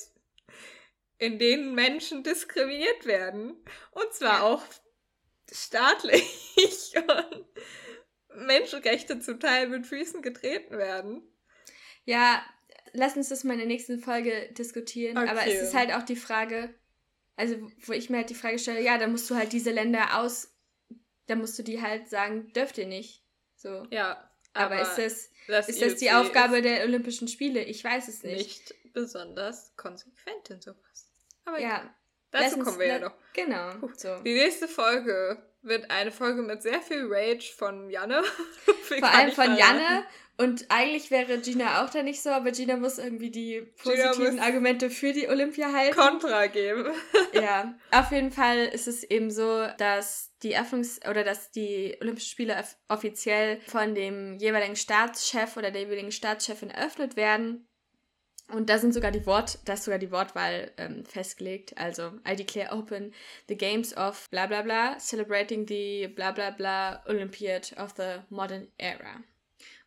in 1.17 1.39
denen 1.39 1.73
Menschen 1.73 2.23
diskriminiert 2.23 3.05
werden. 3.05 3.57
Und 3.91 4.13
zwar 4.13 4.43
auch 4.43 4.63
staatlich. 5.51 6.93
Und 6.95 7.45
Menschenrechte 8.45 9.19
zum 9.19 9.39
Teil 9.39 9.67
mit 9.69 9.87
Füßen 9.87 10.21
getreten 10.21 10.77
werden. 10.77 11.23
Ja, 12.05 12.43
lass 12.93 13.17
uns 13.17 13.29
das 13.29 13.43
mal 13.43 13.53
in 13.53 13.59
der 13.59 13.67
nächsten 13.67 13.99
Folge 13.99 14.51
diskutieren. 14.53 15.17
Okay. 15.17 15.29
Aber 15.29 15.47
es 15.47 15.61
ist 15.61 15.73
halt 15.73 15.91
auch 15.93 16.03
die 16.03 16.15
Frage, 16.15 16.73
also 17.35 17.55
wo 17.79 17.93
ich 17.93 18.09
mir 18.09 18.17
halt 18.17 18.29
die 18.29 18.35
Frage 18.35 18.59
stelle, 18.59 18.81
ja, 18.81 18.97
da 18.97 19.07
musst 19.07 19.29
du 19.29 19.35
halt 19.35 19.53
diese 19.53 19.71
Länder 19.71 20.19
aus, 20.19 20.55
da 21.25 21.35
musst 21.35 21.57
du 21.57 21.63
die 21.63 21.81
halt 21.81 22.09
sagen, 22.09 22.53
dürft 22.53 22.77
ihr 22.77 22.87
nicht. 22.87 23.25
So. 23.55 23.87
Ja. 23.89 24.28
Aber, 24.53 24.75
aber 24.75 24.81
ist 24.81 24.95
das, 24.97 25.29
das 25.47 25.69
ist 25.69 25.81
das 25.81 25.95
die 25.95 26.11
Aufgabe 26.11 26.61
der 26.61 26.83
Olympischen 26.83 27.27
Spiele? 27.27 27.63
Ich 27.63 27.83
weiß 27.83 28.07
es 28.07 28.23
nicht. 28.23 28.37
Nicht 28.37 28.93
besonders 28.93 29.75
konsequent 29.75 30.49
in 30.49 30.61
sowas. 30.61 31.11
Aber 31.45 31.59
ja. 31.59 31.93
Dazu 32.31 32.59
kommen 32.59 32.79
wir 32.79 32.85
ja 32.87 32.99
noch. 32.99 33.13
Genau. 33.33 33.71
So. 33.95 34.19
Die 34.19 34.33
nächste 34.33 34.67
Folge 34.67 35.41
wird 35.61 35.89
eine 35.89 36.11
Folge 36.11 36.41
mit 36.41 36.61
sehr 36.61 36.81
viel 36.81 37.07
Rage 37.09 37.51
von 37.55 37.89
Janne. 37.89 38.23
Vor 38.83 39.09
allem 39.09 39.31
von 39.31 39.57
Janne. 39.57 40.05
Und 40.39 40.67
eigentlich 40.69 41.11
wäre 41.11 41.39
Gina 41.39 41.83
auch 41.83 41.89
da 41.89 42.01
nicht 42.01 42.21
so, 42.21 42.29
aber 42.29 42.53
Gina 42.53 42.77
muss 42.77 42.97
irgendwie 42.97 43.29
die 43.29 43.61
positiven 43.83 44.39
Argumente 44.39 44.89
für 44.89 45.11
die 45.11 45.27
Olympia 45.27 45.73
halten. 45.73 45.97
Kontra 45.97 46.47
geben. 46.47 46.85
ja, 47.33 47.77
auf 47.91 48.09
jeden 48.13 48.31
Fall 48.31 48.67
ist 48.67 48.87
es 48.87 49.03
eben 49.03 49.31
so, 49.31 49.67
dass 49.77 50.31
die 50.41 50.55
Eröffnungs- 50.55 51.05
oder 51.09 51.25
dass 51.25 51.51
die 51.51 51.97
Olympischen 51.99 52.29
Spiele 52.29 52.63
offiziell 52.87 53.59
von 53.67 53.93
dem 53.93 54.37
jeweiligen 54.37 54.77
Staatschef 54.77 55.57
oder 55.57 55.71
der 55.71 55.81
jeweiligen 55.81 56.13
Staatschefin 56.13 56.69
eröffnet 56.69 57.17
werden. 57.17 57.67
Und 58.47 58.69
da 58.69 58.77
sind 58.77 58.93
sogar 58.93 59.11
die 59.11 59.25
Wort, 59.25 59.59
da 59.65 59.73
ist 59.73 59.83
sogar 59.83 59.99
die 59.99 60.11
Wortwahl 60.11 60.71
ähm, 60.77 61.03
festgelegt. 61.03 61.77
Also, 61.77 62.13
I 62.25 62.37
declare 62.37 62.71
open 62.71 63.13
the 63.49 63.57
games 63.57 63.95
of 63.97 64.29
bla 64.29 64.47
bla 64.47 64.61
bla, 64.61 64.97
celebrating 64.99 65.67
the 65.67 66.07
bla 66.07 66.31
bla 66.31 66.51
bla 66.51 67.03
Olympiad 67.07 67.75
of 67.77 67.93
the 67.97 68.21
modern 68.29 68.69
era. 68.77 69.21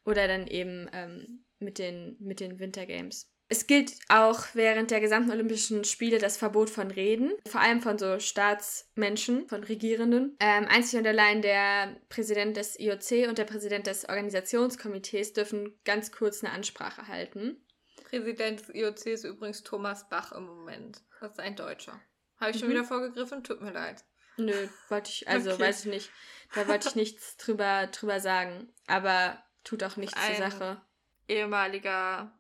Oder 0.05 0.29
dann 0.29 0.47
eben 0.47 0.89
ähm, 0.93 1.45
mit, 1.59 1.79
den, 1.79 2.17
mit 2.21 2.41
den 2.41 2.59
Winter 2.59 2.87
Games. 2.87 3.33
Es 3.53 3.67
gilt 3.67 3.93
auch 4.09 4.47
während 4.55 4.91
der 4.91 5.01
gesamten 5.01 5.31
Olympischen 5.31 5.85
Spiele 5.85 6.17
das 6.17 6.39
Verbot 6.39 6.71
von 6.71 6.91
Reden, 6.91 7.35
vor 7.47 7.61
allem 7.61 7.83
von 7.83 7.99
so 7.99 8.19
Staatsmenschen, 8.19 9.47
von 9.47 9.63
Regierenden. 9.63 10.39
Ähm, 10.41 10.67
einzig 10.69 10.99
und 10.99 11.07
allein 11.07 11.43
der 11.43 12.01
Präsident 12.09 12.57
des 12.57 12.81
IOC 12.81 13.29
und 13.29 13.37
der 13.37 13.45
Präsident 13.45 13.87
des 13.87 14.09
Organisationskomitees 14.09 15.35
dürfen 15.35 15.79
ganz 15.85 16.13
kurz 16.13 16.43
eine 16.43 16.55
Ansprache 16.55 17.09
halten. 17.09 17.63
Präsident 18.09 18.61
des 18.61 18.75
IOC 18.75 19.07
ist 19.07 19.25
übrigens 19.25 19.63
Thomas 19.63 20.09
Bach 20.09 20.33
im 20.33 20.47
Moment. 20.47 21.03
Das 21.21 21.33
ist 21.33 21.41
ein 21.41 21.55
Deutscher. 21.55 22.01
Habe 22.39 22.53
ich 22.53 22.57
mhm. 22.57 22.61
schon 22.61 22.71
wieder 22.71 22.85
vorgegriffen? 22.85 23.45
Tut 23.45 23.61
mir 23.61 23.73
leid. 23.73 24.03
Nö, 24.39 24.67
wollte 24.89 25.11
ich, 25.11 25.29
also 25.29 25.51
okay. 25.53 25.63
weiß 25.65 25.85
ich 25.85 25.91
nicht. 25.91 26.11
Da 26.55 26.67
wollte 26.69 26.89
ich 26.89 26.95
nichts 26.95 27.37
drüber, 27.37 27.87
drüber 27.89 28.19
sagen. 28.19 28.73
Aber 28.87 29.43
tut 29.65 29.83
auch 29.85 29.97
nichts 29.97 30.17
ein 30.17 30.37
zur 30.37 30.51
Sache. 30.51 30.81
Ehemaliger 31.29 32.33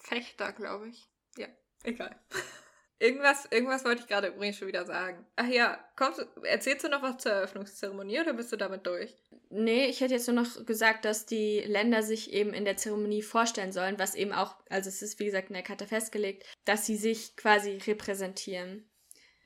Fechter, 0.00 0.52
glaube 0.52 0.88
ich. 0.88 1.08
Ja, 1.36 1.48
egal. 1.82 2.18
Irgendwas, 3.00 3.46
irgendwas 3.50 3.84
wollte 3.84 4.02
ich 4.02 4.08
gerade 4.08 4.28
übrigens 4.28 4.56
schon 4.56 4.68
wieder 4.68 4.86
sagen. 4.86 5.26
Ach 5.36 5.48
ja, 5.48 5.78
kommst, 5.96 6.26
erzählst 6.42 6.84
du 6.84 6.88
noch 6.88 7.02
was 7.02 7.18
zur 7.18 7.32
Eröffnungszeremonie 7.32 8.20
oder 8.20 8.32
bist 8.32 8.52
du 8.52 8.56
damit 8.56 8.86
durch? 8.86 9.14
Nee, 9.50 9.86
ich 9.86 10.00
hätte 10.00 10.14
jetzt 10.14 10.28
nur 10.28 10.42
noch 10.42 10.64
gesagt, 10.64 11.04
dass 11.04 11.26
die 11.26 11.60
Länder 11.60 12.02
sich 12.02 12.32
eben 12.32 12.54
in 12.54 12.64
der 12.64 12.76
Zeremonie 12.76 13.22
vorstellen 13.22 13.72
sollen, 13.72 13.98
was 13.98 14.14
eben 14.14 14.32
auch, 14.32 14.56
also 14.70 14.88
es 14.88 15.02
ist 15.02 15.18
wie 15.18 15.26
gesagt 15.26 15.48
in 15.48 15.54
der 15.54 15.64
Karte 15.64 15.86
festgelegt, 15.86 16.44
dass 16.64 16.86
sie 16.86 16.96
sich 16.96 17.36
quasi 17.36 17.78
repräsentieren. 17.84 18.88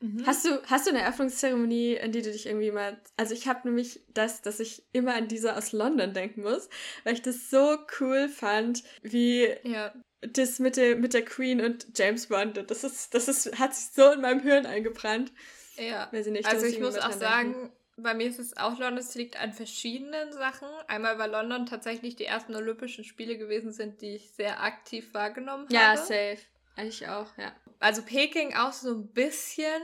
Mhm. 0.00 0.26
Hast 0.26 0.44
du, 0.44 0.62
hast 0.66 0.86
du 0.86 0.90
eine 0.90 1.00
Eröffnungszeremonie, 1.00 2.00
an 2.00 2.12
die 2.12 2.22
du 2.22 2.30
dich 2.30 2.46
irgendwie 2.46 2.70
mal. 2.70 3.00
Also 3.16 3.34
ich 3.34 3.48
habe 3.48 3.66
nämlich 3.68 4.00
das, 4.14 4.42
dass 4.42 4.60
ich 4.60 4.84
immer 4.92 5.14
an 5.14 5.28
diese 5.28 5.56
aus 5.56 5.72
London 5.72 6.14
denken 6.14 6.42
muss, 6.42 6.68
weil 7.04 7.14
ich 7.14 7.22
das 7.22 7.50
so 7.50 7.76
cool 8.00 8.28
fand, 8.28 8.84
wie 9.02 9.48
ja 9.64 9.92
das 10.20 10.58
mit 10.58 10.76
der, 10.76 10.96
mit 10.96 11.14
der 11.14 11.24
Queen 11.24 11.60
und 11.60 11.86
James 11.96 12.26
Bond, 12.26 12.70
das 12.70 12.84
ist, 12.84 13.14
das 13.14 13.28
ist, 13.28 13.58
hat 13.58 13.74
sich 13.74 13.90
so 13.94 14.10
in 14.12 14.20
meinem 14.20 14.40
Hirn 14.40 14.66
eingebrannt. 14.66 15.32
Ja. 15.76 16.08
Nicht, 16.10 16.46
also 16.46 16.66
ich 16.66 16.80
muss 16.80 16.98
auch 16.98 17.12
sagen, 17.12 17.52
denken. 17.52 17.72
bei 17.96 18.14
mir 18.14 18.26
ist 18.26 18.40
es 18.40 18.56
auch 18.56 18.78
London, 18.78 18.98
es 18.98 19.14
liegt 19.14 19.40
an 19.40 19.52
verschiedenen 19.52 20.32
Sachen. 20.32 20.66
Einmal, 20.88 21.18
weil 21.18 21.30
London 21.30 21.66
tatsächlich 21.66 22.16
die 22.16 22.24
ersten 22.24 22.56
Olympischen 22.56 23.04
Spiele 23.04 23.38
gewesen 23.38 23.72
sind, 23.72 24.00
die 24.00 24.16
ich 24.16 24.32
sehr 24.32 24.60
aktiv 24.62 25.14
wahrgenommen 25.14 25.66
habe. 25.66 25.74
Ja, 25.74 25.96
safe. 25.96 26.38
Eigentlich 26.78 27.08
auch, 27.08 27.36
ja. 27.36 27.52
Also 27.80 28.02
Peking 28.02 28.54
auch 28.54 28.72
so 28.72 28.94
ein 28.94 29.08
bisschen. 29.08 29.82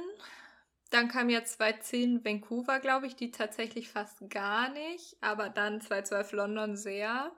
Dann 0.90 1.08
kam 1.08 1.28
ja 1.28 1.42
2010 1.42 2.24
Vancouver, 2.24 2.78
glaube 2.78 3.08
ich, 3.08 3.16
die 3.16 3.32
tatsächlich 3.32 3.88
fast 3.88 4.30
gar 4.30 4.68
nicht. 4.68 5.16
Aber 5.20 5.48
dann 5.48 5.80
2012 5.80 6.30
London 6.30 6.76
sehr. 6.76 7.32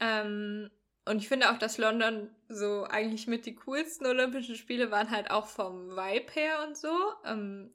Ähm, 0.00 0.70
und 1.06 1.16
ich 1.16 1.28
finde 1.28 1.50
auch, 1.50 1.56
dass 1.56 1.78
London 1.78 2.28
so 2.50 2.84
eigentlich 2.84 3.26
mit 3.26 3.46
die 3.46 3.54
coolsten 3.54 4.04
Olympischen 4.04 4.54
Spiele 4.54 4.90
waren 4.90 5.10
halt 5.10 5.30
auch 5.30 5.46
vom 5.46 5.88
Vibe 5.96 6.30
her 6.32 6.66
und 6.68 6.76
so. 6.76 6.94
Ähm, 7.24 7.72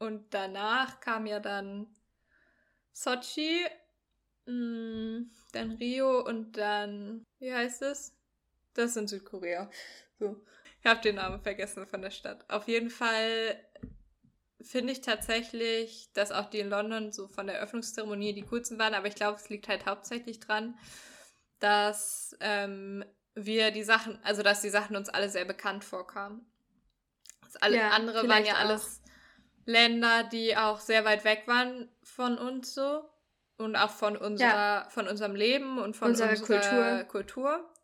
und 0.00 0.34
danach 0.34 1.00
kam 1.00 1.24
ja 1.24 1.40
dann 1.40 1.86
Sochi, 2.92 3.64
mh, 4.44 4.52
mm, 4.52 5.30
dann 5.52 5.70
Rio 5.72 6.26
und 6.26 6.58
dann, 6.58 7.24
wie 7.38 7.54
heißt 7.54 7.80
es? 7.80 8.17
Das 8.78 8.90
ist 8.92 8.96
in 8.96 9.08
Südkorea. 9.08 9.68
So. 10.20 10.36
Ich 10.80 10.86
habe 10.86 11.00
den 11.00 11.16
Namen 11.16 11.40
vergessen 11.40 11.84
von 11.88 12.00
der 12.00 12.12
Stadt. 12.12 12.48
Auf 12.48 12.68
jeden 12.68 12.90
Fall 12.90 13.60
finde 14.60 14.92
ich 14.92 15.00
tatsächlich, 15.00 16.12
dass 16.12 16.30
auch 16.30 16.48
die 16.48 16.60
in 16.60 16.70
London 16.70 17.10
so 17.10 17.26
von 17.26 17.48
der 17.48 17.56
Eröffnungszeremonie 17.56 18.34
die 18.34 18.44
coolsten 18.44 18.78
waren, 18.78 18.94
aber 18.94 19.08
ich 19.08 19.16
glaube, 19.16 19.36
es 19.36 19.48
liegt 19.48 19.66
halt 19.66 19.84
hauptsächlich 19.86 20.38
dran, 20.38 20.78
dass 21.58 22.36
ähm, 22.38 23.04
wir 23.34 23.72
die 23.72 23.82
Sachen, 23.82 24.16
also 24.22 24.44
dass 24.44 24.60
die 24.60 24.70
Sachen 24.70 24.94
uns 24.94 25.08
alle 25.08 25.28
sehr 25.28 25.44
bekannt 25.44 25.82
vorkamen. 25.82 26.46
Das 27.42 27.56
alle 27.56 27.78
ja, 27.78 27.90
andere 27.90 28.28
waren 28.28 28.44
ja 28.44 28.54
auch. 28.54 28.60
alles 28.60 29.02
Länder, 29.64 30.22
die 30.22 30.56
auch 30.56 30.78
sehr 30.78 31.04
weit 31.04 31.24
weg 31.24 31.42
waren 31.46 31.88
von 32.04 32.38
uns 32.38 32.74
so 32.74 33.10
und 33.56 33.74
auch 33.74 33.90
von 33.90 34.16
unserer, 34.16 34.84
ja. 34.84 34.88
von 34.90 35.08
unserem 35.08 35.34
Leben 35.34 35.78
und 35.78 35.96
von 35.96 36.10
unserer, 36.10 36.30
unserer 36.30 37.04
Kultur. 37.04 37.04
Kultur. 37.08 37.74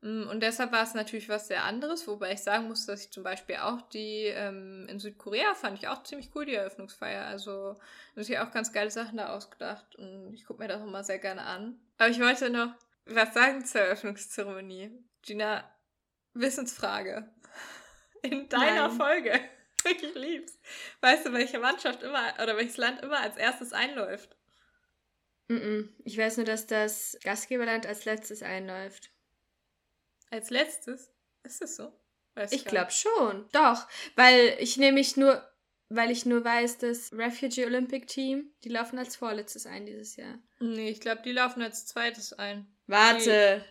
Mm, 0.00 0.28
und 0.28 0.40
deshalb 0.40 0.72
war 0.72 0.82
es 0.82 0.94
natürlich 0.94 1.28
was 1.28 1.48
sehr 1.48 1.64
anderes, 1.64 2.06
wobei 2.06 2.32
ich 2.32 2.42
sagen 2.42 2.68
muss, 2.68 2.86
dass 2.86 3.04
ich 3.04 3.10
zum 3.10 3.22
Beispiel 3.22 3.56
auch 3.56 3.82
die 3.82 4.24
ähm, 4.26 4.86
in 4.88 4.98
Südkorea 4.98 5.54
fand 5.54 5.78
ich 5.78 5.88
auch 5.88 6.02
ziemlich 6.02 6.30
cool, 6.34 6.46
die 6.46 6.54
Eröffnungsfeier. 6.54 7.24
Also 7.26 7.76
da 8.14 8.22
sich 8.22 8.38
auch 8.38 8.50
ganz 8.50 8.72
geile 8.72 8.90
Sachen 8.90 9.16
da 9.16 9.34
ausgedacht 9.34 9.96
und 9.96 10.34
ich 10.34 10.44
gucke 10.44 10.62
mir 10.62 10.68
das 10.68 10.82
immer 10.82 11.04
sehr 11.04 11.18
gerne 11.18 11.42
an. 11.42 11.80
Aber 11.98 12.08
ich 12.08 12.20
wollte 12.20 12.50
noch 12.50 12.74
was 13.06 13.34
sagen 13.34 13.64
zur 13.64 13.82
Eröffnungszeremonie? 13.82 14.90
Gina, 15.22 15.64
Wissensfrage. 16.34 17.28
In 18.22 18.48
deiner 18.48 18.88
Nein. 18.88 18.96
Folge. 18.96 19.40
Ich 19.88 20.14
lieb's. 20.16 20.58
Weißt 21.00 21.26
du, 21.26 21.32
welche 21.32 21.60
Mannschaft 21.60 22.02
immer 22.02 22.34
oder 22.42 22.56
welches 22.56 22.76
Land 22.76 23.02
immer 23.02 23.20
als 23.20 23.36
erstes 23.36 23.72
einläuft? 23.72 24.36
Ich 26.04 26.18
weiß 26.18 26.38
nur, 26.38 26.46
dass 26.46 26.66
das 26.66 27.16
Gastgeberland 27.22 27.86
als 27.86 28.04
letztes 28.04 28.42
einläuft. 28.42 29.12
Als 30.30 30.50
letztes? 30.50 31.12
Ist 31.42 31.60
das 31.60 31.76
so? 31.76 31.92
Weiß 32.34 32.52
ich 32.52 32.64
glaube 32.64 32.90
schon. 32.90 33.48
Doch, 33.52 33.86
weil 34.14 34.56
ich 34.58 34.76
nämlich 34.76 35.16
nur, 35.16 35.42
weil 35.88 36.10
ich 36.10 36.26
nur 36.26 36.44
weiß, 36.44 36.78
das 36.78 37.12
Refugee 37.12 37.64
Olympic 37.64 38.06
Team, 38.06 38.52
die 38.62 38.68
laufen 38.68 38.98
als 38.98 39.16
vorletztes 39.16 39.66
ein 39.66 39.86
dieses 39.86 40.16
Jahr. 40.16 40.38
Nee, 40.58 40.90
ich 40.90 41.00
glaube, 41.00 41.22
die 41.22 41.32
laufen 41.32 41.62
als 41.62 41.86
zweites 41.86 42.32
ein. 42.34 42.66
Warte. 42.86 43.64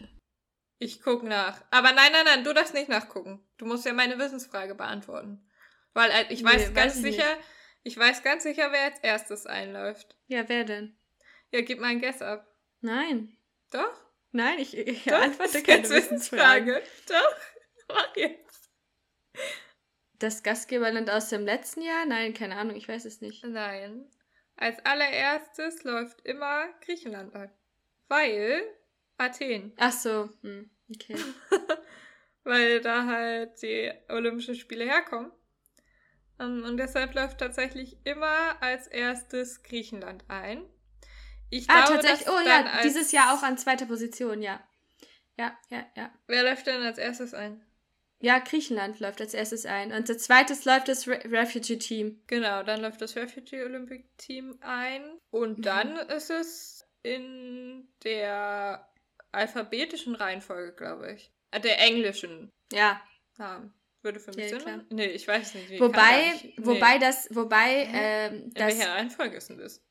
Ich 0.80 1.02
guck 1.02 1.24
nach. 1.24 1.64
Aber 1.72 1.92
nein, 1.94 2.12
nein, 2.12 2.26
nein, 2.26 2.44
du 2.44 2.54
darfst 2.54 2.74
nicht 2.74 2.90
nachgucken. 2.90 3.46
Du 3.58 3.66
musst 3.66 3.86
ja 3.86 3.94
meine 3.94 4.18
Wissensfrage 4.18 4.76
beantworten. 4.76 5.48
Weil 5.94 6.12
äh, 6.12 6.26
ich 6.34 6.44
weiß 6.44 6.70
nee, 6.70 6.74
ganz 6.74 6.96
weiß 6.96 6.96
ich 6.98 7.02
sicher, 7.02 7.36
nicht. 7.36 7.48
ich 7.84 7.98
weiß 7.98 8.24
ganz 8.24 8.44
sicher, 8.44 8.72
wer 8.72 8.84
als 8.86 9.00
erstes 9.00 9.46
einläuft. 9.46 10.18
Ja, 10.28 10.50
wer 10.50 10.66
denn? 10.66 10.98
Ja, 11.52 11.62
gib 11.62 11.80
mal 11.80 11.88
ein 11.88 12.02
Guess 12.02 12.22
ab. 12.22 12.46
Nein. 12.82 13.38
Doch? 13.72 14.05
Nein, 14.36 14.60
ich, 14.60 14.77
ich 14.77 15.06
Doch, 15.06 15.13
antworte 15.13 15.63
keine 15.63 15.89
Wissensfrage. 15.89 16.84
Doch, 17.08 17.38
mach 17.88 18.15
jetzt. 18.18 18.70
Das 20.20 20.44
Gastgeberland 20.44 21.10
aus 21.10 21.30
dem 21.30 21.46
letzten 21.46 21.82
Jahr? 21.82 22.06
Nein, 22.06 22.34
keine 22.34 22.58
Ahnung, 22.58 22.75
ich 22.75 22.86
weiß 22.86 23.06
es 23.06 23.22
nicht. 23.22 23.46
Nein. 23.46 24.12
Als 24.58 24.86
allererstes 24.86 25.86
läuft 25.86 26.20
immer 26.25 26.68
Griechenland 26.82 27.34
an. 27.34 27.50
Weil 28.10 28.62
Athen. 29.18 29.72
Ach 29.77 29.94
so, 29.94 30.30
hm, 30.42 30.70
okay. 30.94 31.15
Weil 32.44 32.82
da 32.82 33.06
halt 33.06 33.62
die 33.62 33.89
Olympischen 34.10 34.56
Spiele 34.56 34.84
herkommen. 34.84 35.32
Ähm, 36.42 36.65
und 36.65 36.75
deshalb 36.75 37.15
läuft 37.15 37.38
tatsächlich 37.38 38.06
immer 38.06 38.62
als 38.62 38.88
erstes 38.88 39.63
Griechenland 39.63 40.25
ein. 40.27 40.65
Ich 41.58 41.70
ah, 41.70 41.86
glaube, 41.86 42.02
tatsächlich. 42.02 42.28
Oh 42.30 42.40
ja, 42.46 42.82
dieses 42.84 43.12
Jahr 43.12 43.34
auch 43.34 43.42
an 43.42 43.58
zweiter 43.58 43.86
Position, 43.86 44.42
ja. 44.42 44.60
Ja, 45.38 45.58
ja, 45.70 45.86
ja. 45.96 46.12
Wer 46.28 46.44
läuft 46.44 46.68
denn 46.68 46.82
als 46.82 46.98
erstes 46.98 47.34
ein? 47.34 47.64
Ja, 48.22 48.40
Griechenland 48.40 49.00
läuft 49.00 49.22
als 49.22 49.34
erstes 49.34 49.66
ein. 49.66 49.92
Und 49.92 50.10
als 50.10 50.24
zweites 50.24 50.66
läuft 50.66 50.88
das 50.88 51.08
Re 51.08 51.20
Refugee 51.26 51.78
Team. 51.78 52.22
Genau, 52.28 52.64
dann 52.64 52.82
läuft 52.82 53.02
das 53.02 53.16
Refugee 53.16 53.64
Olympic 53.64 54.06
Team 54.18 54.58
ein. 54.62 55.18
Und 55.32 55.60
mhm. 55.60 55.62
dann 55.62 55.96
ist 55.98 56.30
es 56.30 56.86
in 57.04 57.88
der 58.04 58.90
alphabetischen 59.32 60.16
Reihenfolge, 60.16 60.74
glaube 60.74 61.14
ich. 61.14 61.32
Äh, 61.52 61.60
der 61.62 61.80
englischen. 61.80 62.50
Ja. 62.72 63.02
ja. 63.38 63.70
Würde 64.02 64.20
für 64.20 64.32
mich 64.32 64.50
Ja, 64.52 64.60
Sinn 64.60 64.60
klar. 64.60 64.86
Nee, 64.90 65.08
ich 65.08 65.28
weiß 65.28 65.56
nicht. 65.56 65.72
Ich 65.72 65.80
Wobei, 65.80 66.32
nicht- 66.32 66.60
nee. 66.60 66.66
wobei 66.66 66.98
das, 66.98 67.28
wobei, 67.32 67.86
Hä? 67.86 68.28
ähm, 68.28 68.34
In 68.44 68.54
das, 68.54 68.78
welcher 68.78 68.92
Reihenfolge 68.92 69.38
ist 69.38 69.50
denn 69.50 69.58
das? 69.58 69.85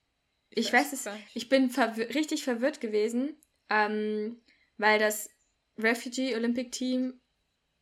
Ich 0.55 0.73
weiß 0.73 0.93
es, 0.93 1.09
ich 1.35 1.49
bin 1.49 1.71
verwir 1.71 2.09
richtig 2.15 2.45
verwirrt 2.45 2.81
gewesen, 2.81 3.37
ähm, 3.71 4.41
weil 4.79 4.99
das 4.99 5.31
Refugee 5.79 6.35
Olympic 6.35 6.71
Team 6.73 7.21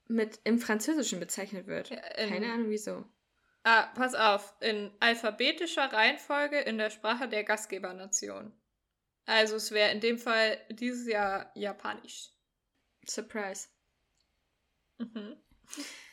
mit 0.09 0.41
im 0.45 0.59
Französischen 0.59 1.21
bezeichnet 1.21 1.67
wird. 1.67 1.91
Ja, 1.91 1.99
in- 2.17 2.31
Keine 2.31 2.52
Ahnung 2.52 2.71
wieso. 2.71 3.05
Ah, 3.64 3.87
pass 3.95 4.14
auf. 4.14 4.55
In 4.61 4.91
alphabetischer 5.00 5.93
Reihenfolge 5.93 6.59
in 6.61 6.79
der 6.79 6.91
Sprache 6.91 7.29
der 7.29 7.45
Gastgebernation. 7.45 8.52
Also 9.25 9.55
es 9.57 9.71
wäre 9.71 9.93
in 9.93 10.00
dem 10.00 10.19
Fall 10.19 10.59
dieses 10.71 11.07
Jahr 11.07 11.52
Japanisch. 11.55 12.31
Surprise. 13.09 13.69
Mhm. 14.99 15.37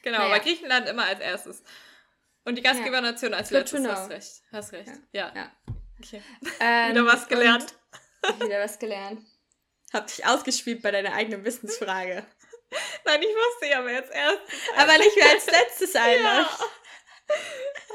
Genau, 0.04 0.20
Naja. 0.20 0.34
aber 0.36 0.44
Griechenland 0.44 0.88
immer 0.88 1.06
als 1.06 1.20
erstes. 1.20 1.64
Und 2.46 2.56
die 2.58 2.62
Gastgebernation 2.62 3.34
als 3.34 3.50
Good 3.50 3.68
to 3.68 3.78
letztes. 3.78 3.82
know. 3.82 3.92
Hast 3.92 4.10
recht. 4.12 4.42
Hast 4.52 4.74
recht. 4.74 4.92
Ja. 5.12 5.34
Ja. 5.36 5.52
Okay. 6.00 6.22
Ähm, 6.60 6.92
Wieder 6.92 7.06
was 7.06 7.28
gelernt. 7.28 7.76
Wieder 8.40 8.60
was 8.60 8.80
gelernt. 8.80 9.22
Hab 9.94 10.08
dich 10.08 10.26
ausgespielt 10.26 10.82
bei 10.82 10.92
deiner 10.92 11.14
eigenen 11.14 11.44
Wissensfrage. 11.44 12.26
Nein, 13.06 13.22
ich 13.22 13.28
wusste 13.28 13.68
ja, 13.68 13.80
aber 13.80 13.92
jetzt 13.92 14.12
erst. 14.12 14.40
Aber 14.78 14.98
nicht 14.98 15.16
mehr 15.16 15.30
als 15.30 15.46
letztes 15.48 15.96
Einlauf. 15.96 16.70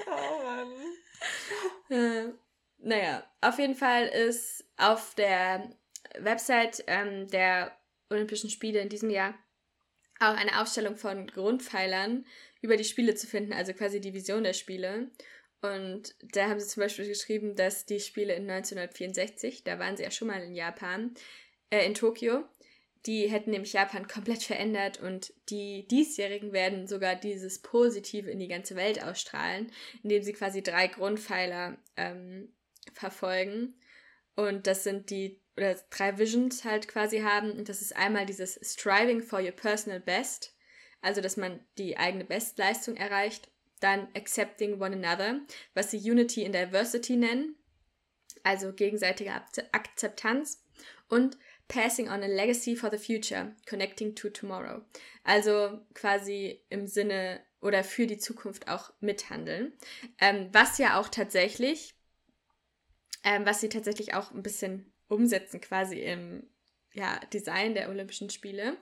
Oh 0.06 0.42
Mann. 0.42 0.72
Äh, 1.90 2.32
naja, 2.78 3.24
auf 3.40 3.58
jeden 3.58 3.76
Fall 3.76 4.06
ist 4.08 4.64
auf 4.76 5.14
der 5.14 5.70
Website 6.18 6.84
ähm, 6.86 7.28
der 7.28 7.76
Olympischen 8.10 8.50
Spiele 8.50 8.80
in 8.80 8.88
diesem 8.88 9.10
Jahr 9.10 9.34
auch 10.20 10.36
eine 10.36 10.60
Aufstellung 10.60 10.96
von 10.96 11.26
Grundpfeilern 11.26 12.24
über 12.60 12.76
die 12.76 12.84
Spiele 12.84 13.14
zu 13.14 13.26
finden, 13.26 13.52
also 13.52 13.72
quasi 13.72 14.00
die 14.00 14.14
Vision 14.14 14.44
der 14.44 14.52
Spiele. 14.52 15.10
Und 15.64 16.14
da 16.20 16.50
haben 16.50 16.60
sie 16.60 16.66
zum 16.66 16.82
Beispiel 16.82 17.08
geschrieben, 17.08 17.56
dass 17.56 17.86
die 17.86 17.98
Spiele 17.98 18.34
in 18.34 18.50
1964, 18.50 19.64
da 19.64 19.78
waren 19.78 19.96
sie 19.96 20.02
ja 20.02 20.10
schon 20.10 20.28
mal 20.28 20.42
in 20.42 20.54
Japan, 20.54 21.14
äh, 21.70 21.86
in 21.86 21.94
Tokio, 21.94 22.44
die 23.06 23.30
hätten 23.30 23.50
nämlich 23.50 23.72
Japan 23.72 24.06
komplett 24.06 24.42
verändert 24.42 25.00
und 25.00 25.32
die 25.48 25.88
diesjährigen 25.88 26.52
werden 26.52 26.86
sogar 26.86 27.16
dieses 27.16 27.62
Positive 27.62 28.30
in 28.30 28.40
die 28.40 28.48
ganze 28.48 28.76
Welt 28.76 29.02
ausstrahlen, 29.02 29.72
indem 30.02 30.22
sie 30.22 30.34
quasi 30.34 30.62
drei 30.62 30.86
Grundpfeiler 30.86 31.78
ähm, 31.96 32.52
verfolgen. 32.92 33.74
Und 34.36 34.66
das 34.66 34.84
sind 34.84 35.08
die, 35.08 35.40
oder 35.56 35.76
drei 35.88 36.18
Visions 36.18 36.64
halt 36.64 36.88
quasi 36.88 37.20
haben. 37.20 37.52
Und 37.52 37.70
das 37.70 37.80
ist 37.80 37.96
einmal 37.96 38.26
dieses 38.26 38.60
Striving 38.62 39.22
for 39.22 39.40
your 39.40 39.52
personal 39.52 40.00
best, 40.00 40.54
also 41.00 41.22
dass 41.22 41.38
man 41.38 41.64
die 41.78 41.96
eigene 41.96 42.26
Bestleistung 42.26 42.96
erreicht. 42.96 43.48
Dann 43.84 44.08
Accepting 44.14 44.80
one 44.80 44.96
another, 44.96 45.40
was 45.74 45.90
sie 45.90 45.98
Unity 45.98 46.42
in 46.42 46.52
Diversity 46.52 47.16
nennen, 47.16 47.54
also 48.42 48.72
gegenseitige 48.72 49.30
Akze- 49.30 49.68
Akzeptanz. 49.72 50.62
Und 51.08 51.36
Passing 51.68 52.08
on 52.08 52.22
a 52.22 52.26
Legacy 52.26 52.76
for 52.76 52.90
the 52.90 52.98
Future, 52.98 53.54
Connecting 53.68 54.14
to 54.14 54.30
Tomorrow. 54.30 54.82
Also 55.22 55.80
quasi 55.92 56.62
im 56.70 56.86
Sinne 56.86 57.40
oder 57.60 57.84
für 57.84 58.06
die 58.06 58.18
Zukunft 58.18 58.68
auch 58.68 58.90
mithandeln. 59.00 59.74
Ähm, 60.18 60.48
was 60.52 60.78
ja 60.78 60.98
auch 60.98 61.08
tatsächlich, 61.08 61.94
ähm, 63.22 63.44
was 63.44 63.60
sie 63.60 63.68
tatsächlich 63.68 64.14
auch 64.14 64.30
ein 64.32 64.42
bisschen 64.42 64.92
umsetzen 65.08 65.60
quasi 65.60 66.00
im 66.00 66.48
ja, 66.94 67.20
Design 67.32 67.74
der 67.74 67.90
Olympischen 67.90 68.30
Spiele. 68.30 68.78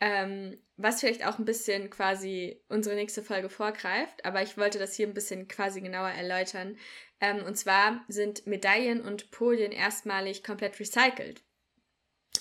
Ähm, 0.00 0.58
was 0.76 1.00
vielleicht 1.00 1.24
auch 1.24 1.38
ein 1.38 1.46
bisschen 1.46 1.88
quasi 1.88 2.62
unsere 2.68 2.96
nächste 2.96 3.22
Folge 3.22 3.48
vorgreift, 3.48 4.24
aber 4.26 4.42
ich 4.42 4.58
wollte 4.58 4.78
das 4.78 4.94
hier 4.94 5.06
ein 5.06 5.14
bisschen 5.14 5.48
quasi 5.48 5.80
genauer 5.80 6.10
erläutern. 6.10 6.76
Ähm, 7.20 7.42
und 7.44 7.56
zwar 7.56 8.04
sind 8.08 8.46
Medaillen 8.46 9.00
und 9.00 9.30
Podien 9.30 9.72
erstmalig 9.72 10.44
komplett 10.44 10.78
recycelt. 10.78 11.42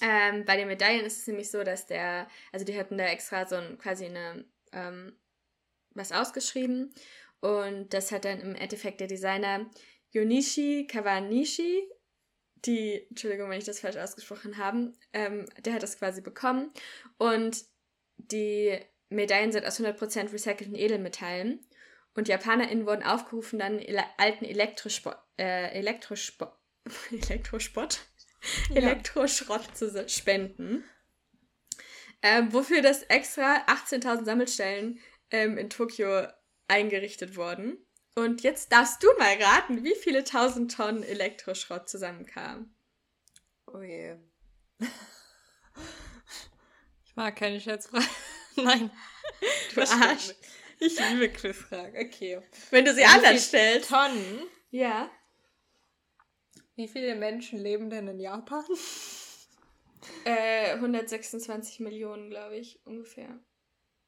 Ähm, 0.01 0.43
bei 0.43 0.57
den 0.57 0.67
Medaillen 0.67 1.05
ist 1.05 1.19
es 1.19 1.27
nämlich 1.27 1.49
so, 1.49 1.63
dass 1.63 1.85
der, 1.85 2.27
also 2.51 2.65
die 2.65 2.77
hatten 2.77 2.97
da 2.97 3.05
extra 3.05 3.45
so 3.45 3.55
ein, 3.55 3.77
quasi 3.77 4.05
eine, 4.05 4.43
ähm, 4.73 5.15
was 5.91 6.11
ausgeschrieben 6.11 6.93
und 7.39 7.93
das 7.93 8.11
hat 8.11 8.25
dann 8.25 8.41
im 8.41 8.55
Endeffekt 8.55 8.99
der 8.99 9.07
Designer 9.07 9.69
Yonishi 10.11 10.87
Kawanishi, 10.87 11.89
die, 12.65 13.05
Entschuldigung, 13.09 13.49
wenn 13.49 13.59
ich 13.59 13.65
das 13.65 13.79
falsch 13.79 13.97
ausgesprochen 13.97 14.57
habe, 14.57 14.93
ähm, 15.13 15.45
der 15.59 15.73
hat 15.73 15.83
das 15.83 15.97
quasi 15.97 16.21
bekommen 16.21 16.71
und 17.17 17.65
die 18.17 18.79
Medaillen 19.09 19.51
sind 19.51 19.65
aus 19.65 19.79
100% 19.79 20.33
recycelten 20.33 20.75
Edelmetallen 20.75 21.59
und 22.15 22.27
JapanerInnen 22.27 22.85
wurden 22.85 23.03
aufgerufen, 23.03 23.59
dann 23.59 23.79
ele 23.79 24.03
alten 24.17 24.45
Elektrosport, 24.45 25.17
äh, 25.37 25.77
Elektrosport, 25.77 26.57
Elektrosport? 27.11 28.05
Ja. 28.69 28.75
Elektroschrott 28.75 29.75
zu 29.75 30.07
spenden. 30.07 30.83
Ähm, 32.21 32.53
wofür 32.53 32.81
das 32.81 33.03
extra 33.03 33.65
18.000 33.67 34.25
Sammelstellen 34.25 34.99
ähm, 35.31 35.57
in 35.57 35.69
Tokio 35.69 36.27
eingerichtet 36.67 37.35
wurden. 37.35 37.84
Und 38.15 38.43
jetzt 38.43 38.71
darfst 38.71 39.03
du 39.03 39.07
mal 39.19 39.35
raten, 39.41 39.83
wie 39.83 39.95
viele 39.95 40.23
tausend 40.23 40.73
Tonnen 40.73 41.03
Elektroschrott 41.03 41.89
zusammenkamen. 41.89 42.73
Oh 43.67 43.81
je. 43.81 44.15
Ich 47.07 47.17
mag 47.17 47.37
keine 47.37 47.61
Schätzfragen. 47.61 48.05
Nein. 48.57 48.91
Du 49.69 49.79
Das 49.79 49.91
Arsch. 49.91 50.33
Ich 50.79 50.99
liebe 50.99 51.29
Quizfragen. 51.29 52.05
Okay. 52.05 52.41
Wenn 52.71 52.83
du 52.83 52.93
sie 52.93 52.99
Wie 52.99 53.05
anders 53.05 53.47
stellst. 53.47 53.89
Tonnen. 53.89 54.47
Ja. 54.69 55.09
Wie 56.75 56.89
viele 56.89 57.15
Menschen 57.15 57.57
leben 57.57 57.89
denn 57.89 58.07
in 58.07 58.19
Japan? 58.19 58.65
Äh, 60.23 60.73
126 60.73 61.79
Millionen, 61.79 62.29
glaube 62.29 62.57
ich, 62.57 62.79
ungefähr. 62.85 63.39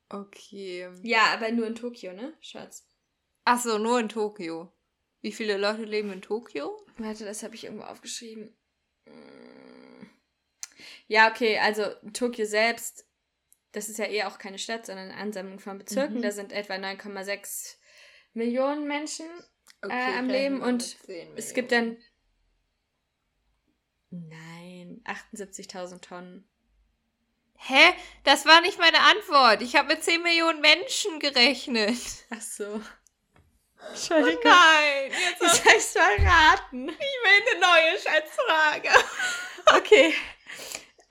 Okay. 0.10 0.88
Ja, 1.02 1.34
aber 1.34 1.50
nur 1.52 1.66
in 1.66 1.74
Tokio, 1.74 2.14
ne, 2.14 2.38
Schatz? 2.40 2.88
Achso, 3.48 3.78
nur 3.78 3.98
in 4.02 4.10
Tokio. 4.10 4.74
Wie 5.22 5.32
viele 5.32 5.56
Leute 5.56 5.84
leben 5.84 6.12
in 6.12 6.22
Tokio? 6.22 6.86
Warte, 6.98 7.24
das 7.24 7.44
habe 7.44 7.56
ich 7.56 7.64
irgendwo 7.64 7.86
aufgeschrieben. 7.86 8.54
Mm. 9.06 10.06
Ja, 11.08 11.32
okay, 11.32 11.58
also 11.58 11.86
Tokio 12.12 12.46
selbst, 12.46 13.08
das 13.72 13.88
ist 13.88 14.00
ja 14.00 14.06
eh 14.06 14.26
auch 14.26 14.38
keine 14.38 14.60
Stadt, 14.60 14.86
sondern 14.86 15.12
eine 15.12 15.22
Ansammlung 15.22 15.60
von 15.60 15.78
Bezirken. 15.78 16.18
Mhm. 16.18 16.22
Da 16.24 16.32
sind 16.32 16.52
etwa 16.52 16.74
9,6 16.74 17.78
Millionen 18.34 18.86
Menschen. 18.86 19.26
Okay, 19.82 19.94
Äh, 19.94 20.18
am 20.18 20.28
Leben 20.28 20.62
und 20.62 20.80
mit 20.80 21.06
10 21.06 21.38
Es 21.38 21.54
gibt 21.54 21.72
dann. 21.72 21.96
Nein, 24.10 25.02
78.000 25.06 26.02
Tonnen. 26.02 26.50
Hä? 27.56 27.94
Das 28.26 28.46
war 28.46 28.60
nicht 28.60 28.78
meine 28.78 29.00
Antwort. 29.00 29.62
Ich 29.62 29.78
habe 29.78 29.88
mit 29.88 30.04
10 30.04 30.22
Millionen 30.22 30.60
Menschen 30.60 31.20
gerechnet. 31.22 32.26
Ach 32.30 32.42
so. 32.42 32.82
Oh 33.80 33.90
Entschuldigung. 33.90 34.42
nein, 34.44 35.12
jetzt 35.12 35.42
Ich 35.42 35.66
hast 35.66 35.66
hab's 35.66 35.92
verraten. 35.94 36.90
ich 36.90 36.96
will 36.98 37.44
eine 37.52 37.60
neue 37.60 38.00
Schätzfrage. 38.00 38.90
Okay. 39.78 40.14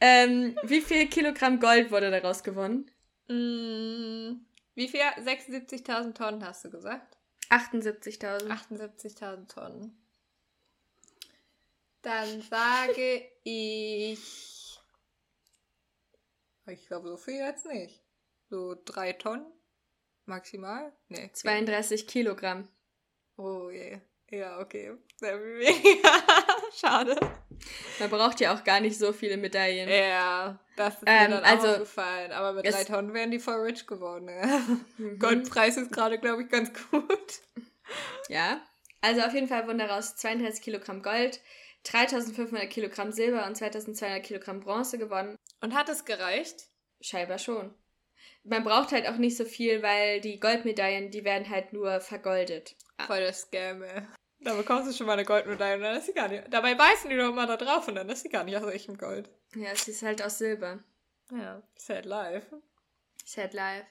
ähm, 0.00 0.58
wie 0.62 0.80
viel 0.80 1.08
Kilogramm 1.08 1.60
Gold 1.60 1.90
wurde 1.90 2.10
daraus 2.10 2.42
gewonnen? 2.42 2.90
Mm, 3.28 4.40
wie 4.74 4.88
viel? 4.88 5.00
76.000 5.00 6.14
Tonnen 6.14 6.44
hast 6.44 6.64
du 6.64 6.70
gesagt? 6.70 7.16
78.000. 7.50 8.48
78.000 8.48 9.48
Tonnen. 9.54 10.02
Dann 12.02 12.42
sage 12.42 13.28
ich. 13.44 14.78
Ich 16.68 16.86
glaube, 16.88 17.08
so 17.08 17.16
viel 17.16 17.34
jetzt 17.38 17.66
nicht. 17.66 18.00
So 18.50 18.76
drei 18.84 19.12
Tonnen? 19.12 19.46
Maximal? 20.26 20.92
Nee. 21.08 21.30
32 21.32 22.06
Kilogramm. 22.06 22.68
Oh 23.36 23.70
je. 23.70 24.00
Ja, 24.30 24.58
okay. 24.58 24.92
Schade. 26.76 27.16
Man 28.00 28.10
braucht 28.10 28.40
ja 28.40 28.54
auch 28.54 28.64
gar 28.64 28.80
nicht 28.80 28.98
so 28.98 29.12
viele 29.12 29.36
Medaillen. 29.36 29.88
Ja, 29.88 30.58
das 30.76 30.94
ist 30.94 31.04
Ähm, 31.06 31.30
mir 31.30 31.36
dann 31.36 31.44
also, 31.44 31.66
auch 31.68 31.72
aufgefallen. 31.72 32.32
Aber 32.32 32.52
mit 32.52 32.66
drei 32.66 32.84
Tonnen 32.84 33.14
wären 33.14 33.30
die 33.30 33.38
voll 33.38 33.60
rich 33.60 33.86
geworden. 33.86 34.28
Ja. 34.28 34.60
Mhm. 34.98 35.18
Goldpreis 35.18 35.76
ist 35.76 35.92
gerade, 35.92 36.18
glaube 36.18 36.42
ich, 36.42 36.48
ganz 36.48 36.72
gut. 36.90 37.40
Ja. 38.28 38.60
Also 39.00 39.22
auf 39.22 39.32
jeden 39.32 39.46
Fall 39.48 39.66
wurden 39.66 39.78
daraus 39.78 40.16
32 40.16 40.62
Kilogramm 40.62 41.02
Gold, 41.02 41.40
3500 41.84 42.68
Kilogramm 42.68 43.12
Silber 43.12 43.46
und 43.46 43.56
2200 43.56 44.24
Kilogramm 44.24 44.60
Bronze 44.60 44.98
gewonnen. 44.98 45.38
Und 45.60 45.74
hat 45.74 45.88
es 45.88 46.04
gereicht? 46.04 46.66
Scheinbar 47.00 47.38
schon. 47.38 47.72
Man 48.48 48.64
braucht 48.64 48.92
halt 48.92 49.08
auch 49.08 49.16
nicht 49.16 49.36
so 49.36 49.44
viel, 49.44 49.82
weil 49.82 50.20
die 50.20 50.38
Goldmedaillen, 50.38 51.10
die 51.10 51.24
werden 51.24 51.48
halt 51.50 51.72
nur 51.72 52.00
vergoldet. 52.00 52.76
Voll 53.06 53.20
der 53.20 53.32
Scam, 53.32 53.82
ey. 53.82 54.02
Da 54.40 54.54
bekommst 54.54 54.88
du 54.88 54.92
schon 54.92 55.06
mal 55.06 55.14
eine 55.14 55.24
Goldmedaille 55.24 55.76
und 55.76 55.82
dann 55.82 55.96
ist 55.96 56.06
sie 56.06 56.12
gar 56.12 56.28
nicht. 56.28 56.44
Dabei 56.50 56.74
beißen 56.74 57.10
die 57.10 57.16
doch 57.16 57.30
immer 57.30 57.46
da 57.46 57.56
drauf 57.56 57.88
und 57.88 57.94
dann 57.96 58.08
ist 58.08 58.22
sie 58.22 58.28
gar 58.28 58.44
nicht 58.44 58.56
aus 58.56 58.70
echtem 58.70 58.96
Gold. 58.96 59.28
Ja, 59.54 59.74
sie 59.74 59.90
ist 59.90 60.02
halt 60.02 60.22
aus 60.22 60.38
Silber. 60.38 60.78
Ja, 61.32 61.62
sad 61.76 62.04
life. 62.04 62.62
Sad 63.24 63.54
life. 63.54 63.86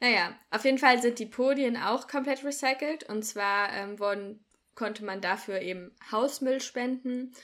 Naja, 0.00 0.38
auf 0.50 0.64
jeden 0.64 0.78
Fall 0.78 1.02
sind 1.02 1.18
die 1.18 1.26
Podien 1.26 1.76
auch 1.76 2.08
komplett 2.08 2.42
recycelt. 2.44 3.08
Und 3.08 3.22
zwar 3.22 3.70
ähm, 3.74 3.98
wurden, 3.98 4.44
konnte 4.74 5.04
man 5.04 5.20
dafür 5.20 5.60
eben 5.60 5.94
Hausmüll 6.10 6.60
spenden. 6.60 7.34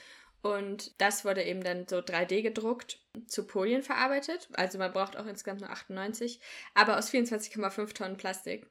Und 0.45 1.01
das 1.01 1.25
wurde 1.25 1.43
eben 1.43 1.63
dann 1.63 1.87
so 1.87 1.97
3D 1.97 2.43
gedruckt, 2.43 2.99
zu 3.25 3.47
Podien 3.47 3.81
verarbeitet. 3.81 4.47
Also 4.53 4.77
man 4.77 4.93
braucht 4.93 5.17
auch 5.17 5.25
insgesamt 5.25 5.61
nur 5.61 5.71
98, 5.71 6.39
aber 6.75 6.99
aus 6.99 7.09
24,5 7.09 7.95
Tonnen 7.95 8.17
Plastik. 8.17 8.67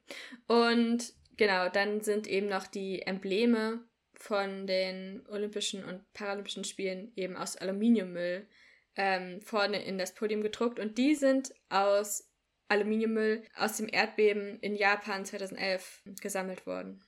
Und 0.47 1.13
genau, 1.37 1.69
dann 1.69 2.01
sind 2.01 2.29
eben 2.29 2.47
noch 2.47 2.69
die 2.69 3.03
Embleme 3.03 3.83
von 4.15 4.69
den 4.69 5.27
Olympischen 5.29 5.85
und 5.85 6.01
Paralympischen 6.13 6.63
Spielen 6.63 7.11
eben 7.17 7.37
aus 7.37 7.57
Aluminiummüll 7.57 8.47
ähm, 8.95 9.41
vorne 9.41 9.85
in 9.85 9.99
das 9.99 10.15
Podium 10.15 10.43
gedruckt. 10.43 10.79
Und 10.79 10.97
die 10.97 11.17
sind 11.17 11.53
aus 11.71 12.31
Aluminiummüll 12.69 13.43
aus 13.57 13.79
dem 13.79 13.89
Erdbeben 13.89 14.61
in 14.61 14.77
Japan 14.77 15.25
2011 15.25 16.03
gesammelt 16.21 16.69
worden. 16.69 17.03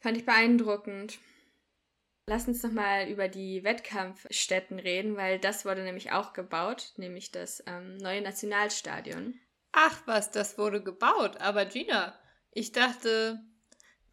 Fand 0.00 0.16
ich 0.16 0.26
beeindruckend. 0.26 1.20
Lass 2.28 2.46
uns 2.46 2.62
nochmal 2.62 3.08
über 3.08 3.26
die 3.26 3.64
Wettkampfstätten 3.64 4.78
reden, 4.78 5.16
weil 5.16 5.38
das 5.38 5.64
wurde 5.64 5.82
nämlich 5.82 6.12
auch 6.12 6.34
gebaut, 6.34 6.92
nämlich 6.98 7.32
das 7.32 7.64
ähm, 7.66 7.96
neue 7.96 8.20
Nationalstadion. 8.20 9.40
Ach 9.72 10.02
was, 10.04 10.30
das 10.30 10.58
wurde 10.58 10.82
gebaut. 10.82 11.40
Aber 11.40 11.64
Gina, 11.64 12.14
ich 12.52 12.72
dachte, 12.72 13.40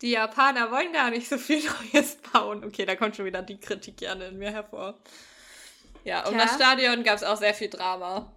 die 0.01 0.11
Japaner 0.11 0.71
wollen 0.71 0.93
gar 0.93 1.09
nicht 1.09 1.27
so 1.27 1.37
viel 1.37 1.61
Neues 1.93 2.15
bauen. 2.31 2.63
Okay, 2.63 2.85
da 2.85 2.95
kommt 2.95 3.17
schon 3.17 3.25
wieder 3.25 3.41
die 3.41 3.59
Kritik 3.59 3.97
gerne 3.97 4.27
in 4.27 4.37
mir 4.37 4.51
hervor. 4.51 4.97
Ja, 6.05 6.25
um 6.25 6.35
Tja. 6.35 6.45
das 6.45 6.55
Stadion 6.55 7.03
gab 7.03 7.17
es 7.17 7.23
auch 7.23 7.37
sehr 7.37 7.53
viel 7.53 7.69
Drama. 7.69 8.33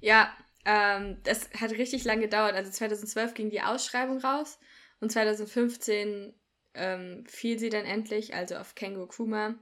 Ja, 0.00 0.32
ähm, 0.64 1.18
das 1.24 1.50
hat 1.60 1.72
richtig 1.72 2.04
lange 2.04 2.22
gedauert. 2.22 2.54
Also 2.54 2.70
2012 2.70 3.34
ging 3.34 3.50
die 3.50 3.62
Ausschreibung 3.62 4.18
raus 4.18 4.60
und 5.00 5.10
2015 5.10 6.32
ähm, 6.74 7.24
fiel 7.26 7.58
sie 7.58 7.70
dann 7.70 7.84
endlich, 7.84 8.34
also 8.34 8.56
auf 8.56 8.74
Kengo 8.74 9.06
Kuma. 9.06 9.54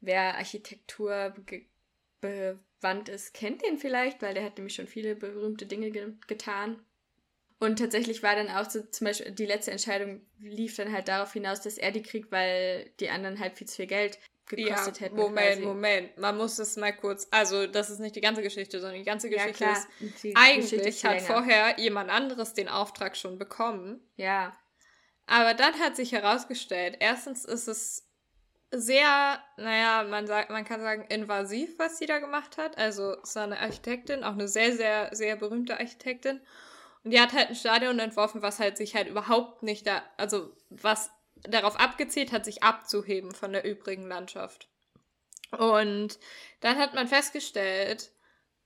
Wer 0.00 0.36
Architektur 0.36 1.34
bewandt 2.20 3.08
ist, 3.08 3.34
kennt 3.34 3.62
den 3.62 3.78
vielleicht, 3.78 4.22
weil 4.22 4.34
der 4.34 4.44
hat 4.44 4.56
nämlich 4.56 4.74
schon 4.74 4.88
viele 4.88 5.14
berühmte 5.14 5.66
Dinge 5.66 5.90
ge 5.90 6.12
getan. 6.26 6.84
Und 7.60 7.78
tatsächlich 7.78 8.24
war 8.24 8.34
dann 8.34 8.48
auch 8.48 8.68
so, 8.68 8.82
zum 8.82 9.06
Beispiel 9.06 9.30
die 9.30 9.46
letzte 9.46 9.70
Entscheidung 9.70 10.20
lief 10.40 10.74
dann 10.74 10.92
halt 10.92 11.06
darauf 11.06 11.32
hinaus, 11.32 11.60
dass 11.60 11.78
er 11.78 11.92
die 11.92 12.02
kriegt, 12.02 12.32
weil 12.32 12.90
die 12.98 13.08
anderen 13.08 13.38
halt 13.38 13.56
viel 13.56 13.68
zu 13.68 13.76
viel 13.76 13.86
Geld 13.86 14.18
gekostet 14.46 14.98
ja, 14.98 15.06
hätten. 15.06 15.16
Moment, 15.16 15.46
quasi. 15.46 15.60
Moment. 15.60 16.18
Man 16.18 16.36
muss 16.36 16.56
das 16.56 16.76
mal 16.76 16.92
kurz. 16.92 17.28
Also, 17.30 17.68
das 17.68 17.90
ist 17.90 18.00
nicht 18.00 18.16
die 18.16 18.20
ganze 18.20 18.42
Geschichte, 18.42 18.80
sondern 18.80 18.98
die 18.98 19.04
ganze 19.04 19.30
Geschichte 19.30 19.62
ja, 19.62 19.72
ist. 19.72 19.86
Die 20.24 20.34
eigentlich 20.34 20.70
Geschichte 20.70 21.08
hat 21.08 21.14
länger. 21.20 21.26
vorher 21.26 21.78
jemand 21.78 22.10
anderes 22.10 22.52
den 22.54 22.68
Auftrag 22.68 23.16
schon 23.16 23.38
bekommen. 23.38 24.00
Ja. 24.16 24.56
Aber 25.26 25.54
dann 25.54 25.78
hat 25.78 25.96
sich 25.96 26.12
herausgestellt, 26.12 26.96
erstens 27.00 27.44
ist 27.44 27.68
es 27.68 28.08
sehr, 28.70 29.38
naja, 29.58 30.02
man 30.04 30.26
sagt, 30.26 30.50
man 30.50 30.64
kann 30.64 30.80
sagen, 30.80 31.04
invasiv, 31.08 31.78
was 31.78 31.98
sie 31.98 32.06
da 32.06 32.18
gemacht 32.18 32.56
hat. 32.56 32.78
Also 32.78 33.16
es 33.22 33.36
war 33.36 33.44
eine 33.44 33.60
Architektin, 33.60 34.24
auch 34.24 34.32
eine 34.32 34.48
sehr, 34.48 34.74
sehr, 34.74 35.14
sehr 35.14 35.36
berühmte 35.36 35.78
Architektin. 35.78 36.40
Und 37.04 37.10
die 37.10 37.20
hat 37.20 37.32
halt 37.32 37.50
ein 37.50 37.54
Stadion 37.54 37.98
entworfen, 37.98 38.42
was 38.42 38.58
halt 38.58 38.76
sich 38.76 38.94
halt 38.94 39.08
überhaupt 39.08 39.62
nicht 39.62 39.86
da, 39.86 40.02
also 40.16 40.54
was 40.70 41.10
darauf 41.42 41.78
abgezielt 41.78 42.32
hat, 42.32 42.44
sich 42.44 42.62
abzuheben 42.62 43.32
von 43.32 43.52
der 43.52 43.64
übrigen 43.64 44.08
Landschaft. 44.08 44.68
Und 45.50 46.18
dann 46.60 46.78
hat 46.78 46.94
man 46.94 47.08
festgestellt, 47.08 48.10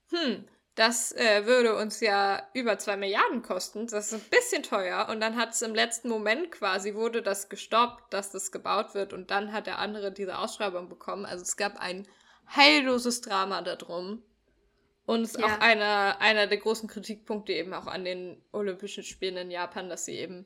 hm, 0.09 0.47
das 0.77 1.11
äh, 1.13 1.47
würde 1.47 1.75
uns 1.75 1.99
ja 2.01 2.47
über 2.53 2.77
zwei 2.77 2.97
Milliarden 2.97 3.41
kosten. 3.41 3.87
Das 3.87 4.11
ist 4.11 4.13
ein 4.13 4.29
bisschen 4.29 4.61
teuer. 4.61 5.07
Und 5.09 5.19
dann 5.19 5.35
hat 5.35 5.53
es 5.53 5.63
im 5.63 5.73
letzten 5.73 6.07
Moment 6.07 6.51
quasi, 6.51 6.93
wurde 6.93 7.23
das 7.23 7.49
gestoppt, 7.49 8.13
dass 8.13 8.31
das 8.31 8.51
gebaut 8.51 8.93
wird. 8.93 9.11
Und 9.11 9.31
dann 9.31 9.51
hat 9.51 9.65
der 9.65 9.79
andere 9.79 10.11
diese 10.11 10.37
Ausschreibung 10.37 10.87
bekommen. 10.87 11.25
Also 11.25 11.41
es 11.41 11.57
gab 11.57 11.79
ein 11.79 12.07
heilloses 12.55 13.21
Drama 13.21 13.63
darum. 13.63 14.21
Und 15.07 15.21
es 15.21 15.33
ist 15.33 15.41
ja. 15.41 15.47
auch 15.47 15.59
einer, 15.61 16.21
einer 16.21 16.45
der 16.45 16.59
großen 16.59 16.87
Kritikpunkte 16.87 17.53
eben 17.53 17.73
auch 17.73 17.87
an 17.87 18.05
den 18.05 18.39
Olympischen 18.51 19.03
Spielen 19.03 19.37
in 19.37 19.49
Japan, 19.49 19.89
dass 19.89 20.05
sie 20.05 20.19
eben 20.19 20.45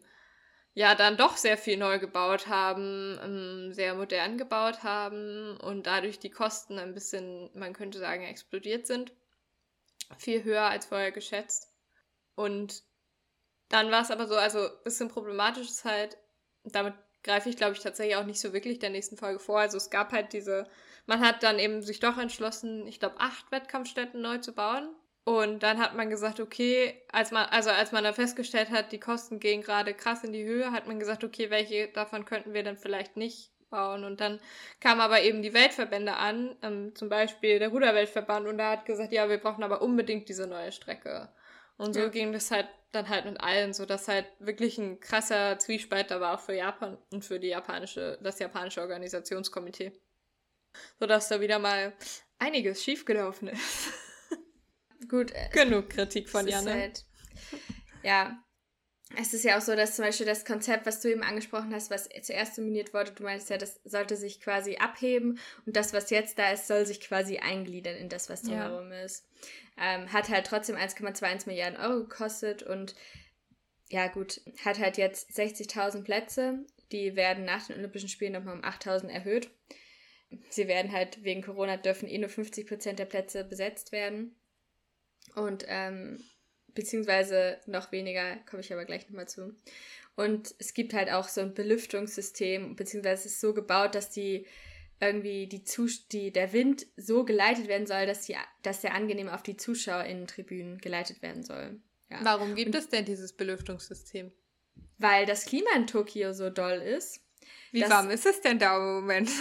ja 0.74 0.96
dann 0.96 1.18
doch 1.18 1.36
sehr 1.36 1.58
viel 1.58 1.76
neu 1.76 2.00
gebaut 2.00 2.48
haben, 2.48 3.20
ähm, 3.22 3.74
sehr 3.74 3.96
modern 3.96 4.38
gebaut 4.38 4.84
haben 4.84 5.58
und 5.58 5.88
dadurch 5.88 6.20
die 6.20 6.30
Kosten 6.30 6.80
ein 6.80 6.94
bisschen, 6.94 7.50
man 7.54 7.74
könnte 7.74 8.00
sagen, 8.00 8.24
explodiert 8.24 8.88
sind. 8.88 9.12
Viel 10.18 10.44
höher 10.44 10.64
als 10.64 10.86
vorher 10.86 11.12
geschätzt. 11.12 11.72
Und 12.36 12.84
dann 13.70 13.92
war 13.92 14.02
es 14.02 14.12
aber 14.12 14.28
so, 14.28 14.36
also 14.36 14.60
ein 14.60 14.84
bisschen 14.84 15.10
problematisch 15.10 15.70
ist 15.70 15.86
halt, 15.86 16.18
damit 16.64 16.94
greife 17.24 17.50
ich, 17.50 17.58
glaube 17.58 17.74
ich, 17.74 17.80
tatsächlich 17.80 18.16
auch 18.16 18.26
nicht 18.26 18.40
so 18.40 18.54
wirklich 18.54 18.80
der 18.80 18.90
nächsten 18.90 19.18
Folge 19.18 19.40
vor. 19.40 19.60
Also 19.60 19.78
es 19.78 19.90
gab 19.90 20.12
halt 20.12 20.34
diese, 20.34 20.68
man 21.06 21.20
hat 21.22 21.44
dann 21.44 21.60
eben 21.60 21.82
sich 21.82 22.00
doch 22.00 22.18
entschlossen, 22.18 22.88
ich 22.88 23.00
glaube, 23.00 23.20
acht 23.20 23.52
Wettkampfstätten 23.52 24.22
neu 24.22 24.40
zu 24.40 24.54
bauen. 24.54 24.90
Und 25.24 25.62
dann 25.62 25.80
hat 25.80 25.96
man 25.96 26.10
gesagt, 26.10 26.40
okay, 26.40 27.00
als 27.12 27.30
man, 27.30 27.46
also 27.50 27.70
als 27.70 27.92
man 27.92 28.04
dann 28.04 28.16
festgestellt 28.16 28.72
hat, 28.72 28.92
die 28.92 29.00
Kosten 29.00 29.40
gehen 29.40 29.62
gerade 29.62 29.94
krass 29.94 30.24
in 30.24 30.34
die 30.34 30.44
Höhe, 30.44 30.72
hat 30.72 30.88
man 30.88 31.00
gesagt, 31.00 31.24
okay, 31.24 31.52
welche 31.52 31.90
davon 31.90 32.26
könnten 32.26 32.54
wir 32.54 32.64
dann 32.64 32.78
vielleicht 32.78 33.18
nicht 33.18 33.51
bauen. 33.72 34.04
Und 34.04 34.22
dann 34.22 34.40
kamen 34.80 35.02
aber 35.02 35.22
eben 35.22 35.42
die 35.42 35.54
Weltverbände 35.54 36.14
an, 36.14 36.56
ähm, 36.62 36.94
zum 36.94 37.10
Beispiel 37.10 37.58
der 37.58 37.70
Ruderweltverband, 37.70 38.48
und 38.48 38.60
da 38.60 38.72
hat 38.72 38.86
gesagt, 38.86 39.12
ja, 39.12 39.28
wir 39.28 39.40
brauchen 39.40 39.64
aber 39.64 39.82
unbedingt 39.82 40.30
diese 40.30 40.46
neue 40.46 40.72
Strecke. 40.72 41.30
Und 41.78 41.94
so 41.94 42.02
ja. 42.02 42.10
ging 42.10 42.32
das 42.32 42.52
halt 42.52 42.68
dann 42.92 43.10
halt 43.10 43.26
mit 43.26 43.42
allen, 43.42 43.74
so 43.74 43.86
dass 43.86 44.08
halt 44.08 44.28
wirklich 44.40 44.78
ein 44.78 45.00
krasser 45.00 45.58
Zwiespalt 45.58 46.12
da 46.12 46.20
war 46.20 46.36
auch 46.36 46.42
für 46.42 46.54
Japan 46.54 46.98
und 47.12 47.26
für 47.26 47.40
die 47.40 47.48
japanische, 47.48 48.20
das 48.22 48.38
japanische 48.40 48.82
Organisationskomitee. 48.82 49.92
So 51.00 51.08
dass 51.08 51.30
da 51.30 51.42
wieder 51.42 51.58
mal 51.58 51.94
einiges 52.38 52.84
schiefgelaufen 52.84 53.48
ist. 53.48 53.94
Gut. 55.10 55.32
Äh, 55.32 55.50
Genug 55.52 55.90
Kritik 55.90 56.30
von 56.30 56.48
Janne. 56.48 56.74
Halt, 56.74 57.06
ja. 58.04 58.44
Es 59.18 59.34
ist 59.34 59.44
ja 59.44 59.58
auch 59.58 59.62
so, 59.62 59.76
dass 59.76 59.96
zum 59.96 60.06
Beispiel 60.06 60.26
das 60.26 60.46
Konzept, 60.46 60.86
was 60.86 61.02
du 61.02 61.12
eben 61.12 61.24
angesprochen 61.24 61.74
hast, 61.74 61.92
was 61.92 62.10
zuerst 62.22 62.58
dominiert 62.58 62.94
wurde, 62.94 63.12
du 63.12 63.24
meinst 63.24 63.50
ja, 63.50 63.58
das 63.58 63.80
sollte 63.84 64.16
sich 64.16 64.40
quasi 64.40 64.78
abheben 64.78 65.40
und 65.66 65.76
das, 65.76 65.94
was 65.94 66.10
jetzt 66.10 66.40
da 66.40 66.52
ist, 66.52 66.68
soll 66.68 66.86
sich 66.86 67.02
quasi 67.02 67.38
eingliedern 67.38 67.96
in 67.96 68.10
das, 68.10 68.30
was 68.30 68.44
drumherum 68.44 68.92
ja. 68.92 69.02
ist. 69.02 69.28
Ähm, 69.78 70.12
hat 70.14 70.30
halt 70.30 70.46
trotzdem 70.48 70.76
1,21 70.76 71.48
Milliarden 71.48 71.80
Euro 71.80 72.02
gekostet 72.02 72.64
und 72.64 72.96
ja 73.90 74.08
gut, 74.08 74.42
hat 74.64 74.80
halt 74.80 74.98
jetzt 74.98 75.32
60.000 75.32 76.04
Plätze. 76.04 76.66
Die 76.92 77.16
werden 77.16 77.44
nach 77.46 77.68
den 77.68 77.78
Olympischen 77.78 78.10
Spielen 78.10 78.34
nochmal 78.34 78.56
um 78.56 78.64
8.000 78.64 79.10
erhöht. 79.10 79.52
Sie 80.50 80.68
werden 80.68 80.92
halt 80.92 81.24
wegen 81.24 81.42
Corona 81.42 81.76
dürfen 81.78 82.08
eh 82.08 82.18
nur 82.18 82.30
50 82.30 82.68
Prozent 82.68 83.00
der 83.00 83.06
Plätze 83.06 83.44
besetzt 83.44 83.92
werden. 83.92 84.36
Und 85.36 85.66
ähm, 85.68 86.24
beziehungsweise 86.74 87.60
noch 87.66 87.92
weniger, 87.92 88.38
komme 88.50 88.62
ich 88.62 88.72
aber 88.74 88.86
gleich 88.86 89.08
nochmal 89.08 89.28
zu. 89.28 89.56
Und 90.16 90.54
es 90.60 90.74
gibt 90.74 90.94
halt 90.94 91.10
auch 91.12 91.28
so 91.28 91.42
ein 91.42 91.54
Belüftungssystem, 91.54 92.76
beziehungsweise 92.76 93.28
es 93.28 93.34
ist 93.34 93.42
so 93.42 93.54
gebaut, 93.54 93.96
dass 93.96 94.10
die 94.10 94.46
irgendwie 95.00 95.48
die, 95.48 95.64
Zus 95.64 96.08
die 96.08 96.32
der 96.32 96.54
Wind 96.54 96.86
so 96.96 97.26
geleitet 97.26 97.68
werden 97.68 97.88
soll, 97.88 98.06
dass, 98.06 98.22
die, 98.28 98.36
dass 98.62 98.82
der 98.82 98.94
angenehm 98.94 99.30
auf 99.30 99.42
die 99.42 99.58
ZuschauerInnen-Tribünen 99.58 100.78
geleitet 100.78 101.22
werden 101.22 101.44
soll. 101.44 101.82
Ja. 102.10 102.20
Warum 102.24 102.56
gibt 102.56 102.76
Und, 102.76 102.76
es 102.76 102.90
denn 102.90 103.06
dieses 103.06 103.34
Belüftungssystem? 103.34 104.32
Weil 105.00 105.26
das 105.26 105.46
Klima 105.46 105.72
in 105.76 105.88
Tokio 105.88 106.34
so 106.34 106.50
doll 106.50 106.78
ist. 106.78 107.22
Wie 107.72 107.82
warm 107.82 108.12
ist 108.12 108.26
es 108.26 108.42
denn 108.42 108.60
da 108.60 108.78
im 108.78 109.02
Moment? 109.02 109.30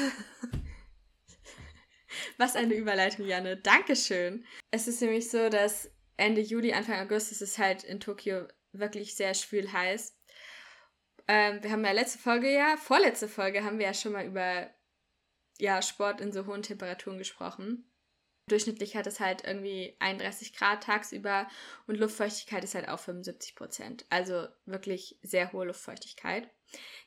Was 2.39 2.57
eine 2.57 2.75
Überleitung, 2.75 3.27
Janne. 3.27 3.57
Dankeschön. 3.57 4.45
Es 4.71 4.89
ist 4.89 5.03
nämlich 5.03 5.29
so, 5.29 5.49
dass 5.49 5.91
Ende 6.21 6.43
Juli, 6.43 6.73
Anfang 6.73 7.01
August 7.01 7.33
ist 7.33 7.43
es 7.43 7.59
halt 7.59 7.83
in 7.83 7.99
Tokio 7.99 8.47
wirklich 8.73 9.17
sehr 9.17 9.35
schwül 9.35 9.73
heiß. 9.73 10.17
Ähm, 11.27 11.63
wir 11.63 11.71
haben 11.71 11.85
ja 11.85 11.93
letzte 11.93 12.19
Folge 12.19 12.53
ja, 12.53 12.77
vorletzte 12.77 13.27
Folge 13.27 13.65
haben 13.65 13.79
wir 13.79 13.87
ja 13.87 13.95
schon 13.95 14.13
mal 14.13 14.27
über 14.27 14.71
ja, 15.59 15.81
Sport 15.83 16.21
in 16.21 16.33
so 16.33 16.47
hohen 16.47 16.63
Temperaturen 16.63 17.19
gesprochen. 17.19 17.91
Durchschnittlich 18.49 18.97
hat 18.97 19.07
es 19.07 19.21
halt 19.21 19.45
irgendwie 19.47 19.97
31 20.01 20.55
Grad 20.55 20.83
tagsüber 20.83 21.49
und 21.87 21.97
Luftfeuchtigkeit 21.97 22.65
ist 22.65 22.75
halt 22.75 22.89
auch 22.89 22.99
75 22.99 23.55
Prozent. 23.55 24.07
Also 24.11 24.49
wirklich 24.67 25.19
sehr 25.23 25.53
hohe 25.53 25.67
Luftfeuchtigkeit. 25.67 26.51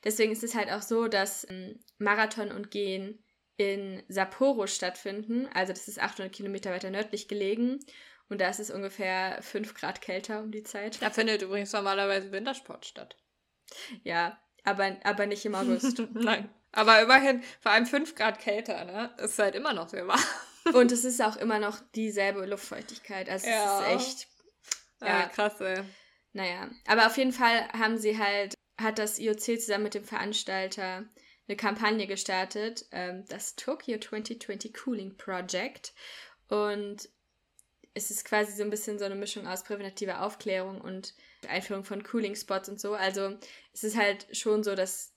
Deswegen 0.02 0.32
ist 0.32 0.42
es 0.42 0.54
halt 0.54 0.70
auch 0.70 0.82
so, 0.82 1.06
dass 1.06 1.46
ähm, 1.48 1.78
Marathon 1.98 2.50
und 2.50 2.70
Gehen 2.70 3.22
in 3.56 4.02
Sapporo 4.08 4.66
stattfinden. 4.66 5.46
Also 5.54 5.72
das 5.72 5.86
ist 5.86 6.00
800 6.00 6.32
Kilometer 6.32 6.70
weiter 6.72 6.90
nördlich 6.90 7.28
gelegen. 7.28 7.78
Und 8.28 8.40
da 8.40 8.48
ist 8.48 8.60
es 8.60 8.70
ungefähr 8.70 9.38
5 9.42 9.74
Grad 9.74 10.00
kälter 10.00 10.40
um 10.40 10.50
die 10.50 10.62
Zeit. 10.62 11.00
Da 11.02 11.10
findet 11.10 11.42
übrigens 11.42 11.72
normalerweise 11.72 12.32
Wintersport 12.32 12.86
statt. 12.86 13.16
Ja, 14.02 14.38
aber, 14.64 14.96
aber 15.04 15.26
nicht 15.26 15.44
im 15.44 15.54
August. 15.54 16.02
Nein. 16.14 16.48
Aber 16.72 17.00
immerhin, 17.02 17.42
vor 17.60 17.72
allem 17.72 17.86
5 17.86 18.14
Grad 18.14 18.40
kälter, 18.40 18.84
ne? 18.84 19.14
Ist 19.18 19.38
halt 19.38 19.54
immer 19.54 19.72
noch 19.72 19.88
sehr 19.88 20.08
warm. 20.08 20.20
Und 20.74 20.90
es 20.90 21.04
ist 21.04 21.22
auch 21.22 21.36
immer 21.36 21.58
noch 21.58 21.78
dieselbe 21.94 22.46
Luftfeuchtigkeit. 22.46 23.28
Also 23.28 23.46
ja. 23.46 23.80
es 23.80 24.02
ist 24.02 24.08
echt. 24.08 24.28
Ja, 25.00 25.20
ja, 25.20 25.26
krass, 25.26 25.60
ey. 25.60 25.82
Naja. 26.32 26.70
Aber 26.86 27.06
auf 27.06 27.16
jeden 27.16 27.32
Fall 27.32 27.68
haben 27.72 27.98
sie 27.98 28.18
halt, 28.18 28.54
hat 28.80 28.98
das 28.98 29.18
IOC 29.18 29.60
zusammen 29.60 29.84
mit 29.84 29.94
dem 29.94 30.04
Veranstalter 30.04 31.04
eine 31.46 31.56
Kampagne 31.56 32.06
gestartet, 32.06 32.86
ähm, 32.90 33.24
das 33.28 33.54
Tokyo 33.54 33.98
2020 33.98 34.72
Cooling 34.74 35.16
Project. 35.16 35.92
Und 36.48 37.08
es 37.94 38.10
ist 38.10 38.24
quasi 38.24 38.52
so 38.52 38.64
ein 38.64 38.70
bisschen 38.70 38.98
so 38.98 39.04
eine 39.04 39.14
Mischung 39.14 39.46
aus 39.46 39.62
präventativer 39.62 40.22
Aufklärung 40.22 40.80
und 40.80 41.14
Einführung 41.48 41.84
von 41.84 42.02
Cooling 42.02 42.34
Spots 42.34 42.68
und 42.68 42.80
so. 42.80 42.94
Also 42.94 43.38
es 43.72 43.84
ist 43.84 43.96
halt 43.96 44.26
schon 44.36 44.64
so, 44.64 44.74
dass 44.74 45.14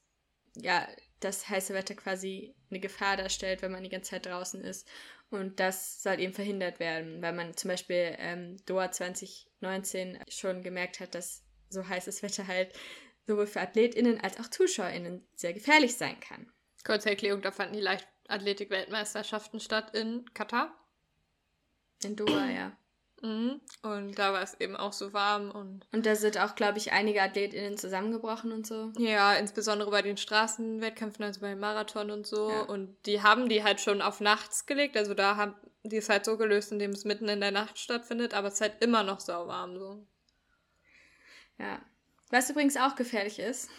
ja 0.56 0.88
das 1.20 1.50
heiße 1.50 1.74
Wetter 1.74 1.96
quasi 1.96 2.56
eine 2.70 2.80
Gefahr 2.80 3.18
darstellt, 3.18 3.64
wenn 3.64 3.72
man 3.72 3.84
die 3.84 3.90
ganze 3.90 4.12
Zeit 4.12 4.28
draußen 4.28 4.62
ist. 4.62 4.88
Und 5.30 5.60
das 5.60 6.02
soll 6.04 6.20
eben 6.20 6.34
verhindert 6.34 6.80
werden, 6.80 7.22
weil 7.22 7.34
man 7.34 7.58
zum 7.58 7.70
Beispiel 7.70 8.16
ähm, 8.20 8.58
Doha 8.66 8.92
2019 8.92 10.20
schon 10.30 10.62
gemerkt 10.62 11.00
hat, 11.00 11.16
dass 11.16 11.44
so 11.70 11.88
heißes 11.88 12.24
Wetter 12.24 12.48
halt 12.48 12.74
sowohl 13.26 13.48
für 13.48 13.60
AthletInnen 13.60 14.22
als 14.22 14.40
auch 14.40 14.48
ZuschauerInnen 14.48 15.28
sehr 15.36 15.54
gefährlich 15.54 15.96
sein 15.96 16.20
kann. 16.20 16.50
Kurze 16.86 17.10
Erklärung, 17.10 17.42
da 17.42 17.52
fanden 17.52 17.74
die 17.74 17.82
Leichtathletik-Weltmeisterschaften 17.82 19.60
statt 19.60 19.94
in 19.94 20.24
Katar. 20.34 20.74
In 22.04 22.16
Doha, 22.16 22.50
ja. 22.50 22.78
Mhm. 23.22 23.62
Und 23.82 24.20
da 24.20 24.32
war 24.32 24.44
es 24.44 24.60
eben 24.60 24.76
auch 24.76 24.94
so 24.94 25.12
warm 25.12 25.50
und. 25.50 25.88
Und 25.92 26.06
da 26.06 26.16
sind 26.16 26.38
auch, 26.38 26.54
glaube 26.56 26.78
ich, 26.78 26.92
einige 26.92 27.22
AthletInnen 27.22 27.78
zusammengebrochen 27.78 28.52
und 28.52 28.68
so. 28.68 28.92
Ja, 29.00 29.34
insbesondere 29.34 29.90
bei 29.90 30.04
den 30.04 30.18
Straßenwettkämpfen, 30.18 31.26
also 31.26 31.42
beim 31.42 31.60
Marathon 31.60 32.12
und 32.12 32.28
so. 32.28 32.52
Ja. 32.52 32.62
Und 32.62 32.96
die 33.08 33.24
haben 33.24 33.50
die 33.50 33.64
halt 33.64 33.82
schon 33.82 34.02
auf 34.02 34.20
nachts 34.20 34.68
gelegt. 34.68 34.96
Also 34.98 35.16
da 35.16 35.36
haben 35.36 35.56
die 35.84 35.98
es 35.98 36.10
halt 36.10 36.26
so 36.26 36.38
gelöst, 36.38 36.72
indem 36.72 36.92
es 36.92 37.06
mitten 37.06 37.28
in 37.28 37.42
der 37.42 37.52
Nacht 37.52 37.80
stattfindet, 37.80 38.34
aber 38.34 38.50
es 38.50 38.56
ist 38.56 38.62
halt 38.62 38.84
immer 38.84 39.04
noch 39.04 39.20
sauwarm 39.20 39.78
so. 39.78 40.06
Ja. 41.58 41.82
Was 42.30 42.50
übrigens 42.50 42.78
auch 42.78 42.96
gefährlich 42.96 43.40
ist, 43.40 43.70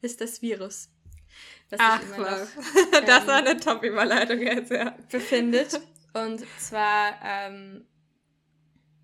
ist 0.00 0.20
das 0.20 0.42
Virus. 0.42 0.88
Das 1.68 1.80
Ach, 1.82 2.02
immer 2.02 2.18
noch, 2.18 2.38
ähm, 2.38 3.04
das 3.06 3.26
war 3.26 3.36
eine 3.36 3.60
Top-Überleitung 3.60 4.40
jetzt, 4.40 4.70
ja. 4.70 4.96
Befindet. 5.10 5.80
Und 6.12 6.44
zwar, 6.58 7.20
ähm, 7.22 7.86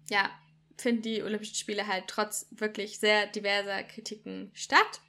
ja, 0.09 0.31
finden 0.77 1.03
die 1.03 1.23
Olympischen 1.23 1.55
Spiele 1.55 1.87
halt 1.87 2.05
trotz 2.09 2.47
wirklich 2.51 2.99
sehr 2.99 3.27
diverser 3.27 3.83
Kritiken 3.85 4.51
statt. 4.55 5.01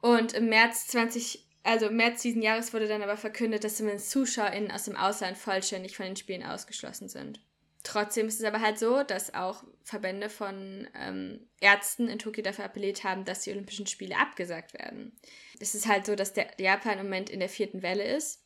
Und 0.00 0.32
im 0.32 0.48
März 0.48 0.86
20, 0.88 1.44
also 1.64 1.86
im 1.86 1.96
März 1.96 2.22
diesen 2.22 2.42
Jahres 2.42 2.72
wurde 2.72 2.86
dann 2.86 3.02
aber 3.02 3.16
verkündet, 3.16 3.64
dass 3.64 3.76
zumindest 3.76 4.10
ZuschauerInnen 4.10 4.70
aus 4.70 4.84
dem 4.84 4.96
Ausland 4.96 5.36
vollständig 5.36 5.96
von 5.96 6.06
den 6.06 6.16
Spielen 6.16 6.44
ausgeschlossen 6.44 7.08
sind. 7.08 7.40
Trotzdem 7.82 8.28
ist 8.28 8.40
es 8.40 8.44
aber 8.44 8.60
halt 8.60 8.78
so, 8.78 9.02
dass 9.02 9.34
auch 9.34 9.64
Verbände 9.82 10.28
von 10.28 10.86
ähm, 10.94 11.48
Ärzten 11.60 12.08
in 12.08 12.18
Tokio 12.18 12.42
dafür 12.42 12.64
appelliert 12.64 13.02
haben, 13.02 13.24
dass 13.24 13.40
die 13.40 13.50
Olympischen 13.50 13.86
Spiele 13.86 14.16
abgesagt 14.16 14.74
werden. 14.74 15.16
Es 15.58 15.74
ist 15.74 15.88
halt 15.88 16.04
so, 16.04 16.14
dass 16.14 16.32
der 16.32 16.48
Japan 16.58 16.98
im 16.98 17.06
Moment 17.06 17.30
in 17.30 17.40
der 17.40 17.48
vierten 17.48 17.82
Welle 17.82 18.04
ist 18.04 18.44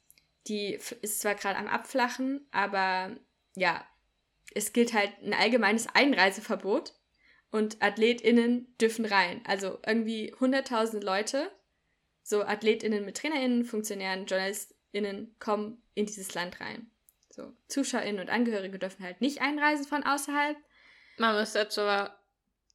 die 0.49 0.75
ist 1.03 1.21
zwar 1.21 1.35
gerade 1.35 1.57
am 1.57 1.69
Abflachen, 1.69 2.47
aber 2.51 3.17
ja, 3.55 3.87
es 4.55 4.73
gilt 4.73 4.93
halt 4.93 5.13
ein 5.23 5.35
allgemeines 5.35 5.87
Einreiseverbot 5.95 6.95
und 7.51 7.83
AthletInnen 7.83 8.75
dürfen 8.81 9.05
rein. 9.05 9.43
Also 9.47 9.79
irgendwie 9.87 10.35
100.000 10.35 11.03
Leute, 11.03 11.51
so 12.23 12.43
AthletInnen 12.43 13.05
mit 13.05 13.17
TrainerInnen, 13.19 13.65
Funktionären, 13.65 14.27
JournalistInnen 14.27 15.37
kommen 15.39 15.83
in 15.95 16.07
dieses 16.07 16.35
Land 16.35 16.61
rein. 16.61 16.91
So, 17.31 17.53
ZuschauerInnen 17.69 18.21
und 18.21 18.31
Angehörige 18.31 18.79
dürfen 18.79 19.05
halt 19.05 19.21
nicht 19.21 19.41
einreisen 19.41 19.87
von 19.87 20.03
außerhalb. 20.03 20.57
Man 21.19 21.39
muss 21.39 21.53
dazu 21.53 21.83
aber 21.83 22.19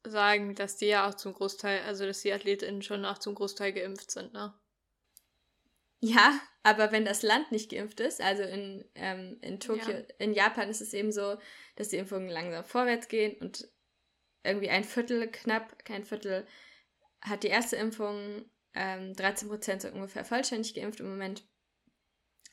sagen, 0.03 0.55
dass 0.55 0.77
die 0.77 0.87
ja 0.87 1.07
auch 1.07 1.15
zum 1.15 1.33
Großteil, 1.33 1.81
also 1.81 2.05
dass 2.05 2.21
die 2.21 2.31
AthletInnen 2.31 2.81
schon 2.81 3.05
auch 3.05 3.17
zum 3.17 3.35
Großteil 3.35 3.73
geimpft 3.73 4.11
sind, 4.11 4.33
ne? 4.33 4.53
Ja, 5.99 6.39
aber 6.63 6.91
wenn 6.91 7.05
das 7.05 7.23
Land 7.23 7.51
nicht 7.51 7.71
geimpft 7.71 7.99
ist, 7.99 8.21
also 8.21 8.43
in, 8.43 8.85
ähm, 8.95 9.37
in 9.41 9.59
Tokio, 9.59 9.93
ja. 9.93 10.03
in 10.19 10.33
Japan 10.33 10.69
ist 10.69 10.81
es 10.81 10.93
eben 10.93 11.11
so, 11.11 11.37
dass 11.75 11.89
die 11.89 11.97
Impfungen 11.97 12.29
langsam 12.29 12.63
vorwärts 12.65 13.07
gehen 13.07 13.35
und 13.39 13.67
irgendwie 14.43 14.69
ein 14.69 14.83
Viertel, 14.83 15.29
knapp 15.31 15.83
kein 15.85 16.03
Viertel, 16.03 16.45
hat 17.21 17.43
die 17.43 17.47
erste 17.47 17.77
Impfung, 17.77 18.45
ähm, 18.73 19.13
13 19.13 19.47
Prozent 19.47 19.81
sind 19.81 19.95
ungefähr 19.95 20.23
vollständig 20.23 20.73
geimpft 20.75 20.99
im 20.99 21.09
Moment. 21.09 21.47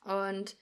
Und 0.04 0.56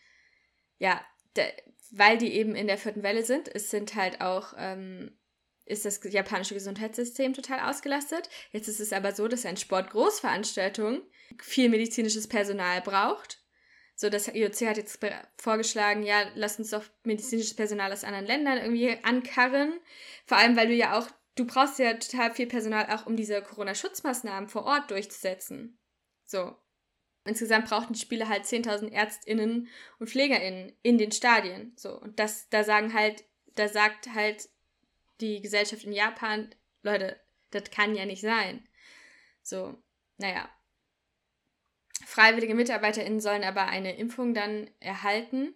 ja, 0.79 1.05
de, 1.37 1.45
weil 1.91 2.19
die 2.19 2.33
eben 2.33 2.57
in 2.57 2.67
der 2.67 2.79
vierten 2.79 3.03
Welle 3.03 3.25
sind, 3.25 3.55
es 3.55 3.71
sind 3.71 3.95
halt 3.95 4.21
auch, 4.21 4.55
ähm, 4.57 5.19
ist 5.65 5.85
das 5.85 6.01
japanische 6.03 6.55
Gesundheitssystem 6.55 7.35
total 7.35 7.61
ausgelastet. 7.61 8.29
Jetzt 8.51 8.69
ist 8.69 8.81
es 8.81 8.93
aber 8.93 9.13
so, 9.13 9.29
dass 9.29 9.47
ein 9.47 9.57
Sportgroßveranstaltung 9.57 11.03
viel 11.41 11.69
medizinisches 11.69 12.29
Personal 12.29 12.81
braucht. 12.83 13.43
So, 13.95 14.09
das 14.11 14.29
IOC 14.29 14.63
hat 14.63 14.77
jetzt 14.79 14.99
vorgeschlagen, 15.39 16.03
ja, 16.03 16.29
lass 16.35 16.59
uns 16.59 16.71
doch 16.71 16.85
medizinisches 17.05 17.55
Personal 17.55 17.93
aus 17.93 18.05
anderen 18.05 18.27
Ländern 18.27 18.59
irgendwie 18.59 18.99
ankarren. 19.05 19.79
Vor 20.27 20.39
allem, 20.39 20.57
weil 20.57 20.69
du 20.69 20.75
ja 20.75 20.99
auch, 20.99 21.09
du 21.37 21.47
brauchst 21.47 21.79
ja 21.79 21.95
total 21.95 22.35
viel 22.35 22.47
Personal 22.47 22.87
auch, 22.91 23.07
um 23.07 23.17
diese 23.17 23.41
Corona-Schutzmaßnahmen 23.43 24.49
vor 24.49 24.65
Ort 24.65 24.91
durchzusetzen. 24.91 25.79
So. 26.25 26.57
Insgesamt 27.25 27.69
brauchten 27.69 27.93
die 27.93 28.01
Spiele 28.01 28.29
halt 28.29 28.45
10.000 28.45 28.91
ÄrztInnen 28.91 29.69
und 30.01 30.11
PflegerInnen 30.11 30.77
in 30.83 30.99
den 30.99 31.13
Stadien. 31.13 31.73
So. 31.77 31.97
Und 32.01 32.19
das, 32.19 32.49
da 32.49 32.65
sagen 32.65 32.95
halt, 32.95 33.23
da 33.55 33.69
sagt 33.69 34.13
halt 34.13 34.49
die 35.21 35.41
Gesellschaft 35.41 35.85
in 35.85 35.93
Japan, 35.93 36.53
Leute, 36.83 37.21
das 37.53 37.71
kann 37.71 37.95
ja 37.95 38.07
nicht 38.07 38.23
sein. 38.23 38.67
So, 39.43 39.81
naja. 40.17 40.51
Freiwillige 42.05 42.55
MitarbeiterInnen 42.55 43.21
sollen 43.21 43.45
aber 43.45 43.67
eine 43.67 43.97
Impfung 43.97 44.35
dann 44.35 44.71
erhalten. 44.81 45.55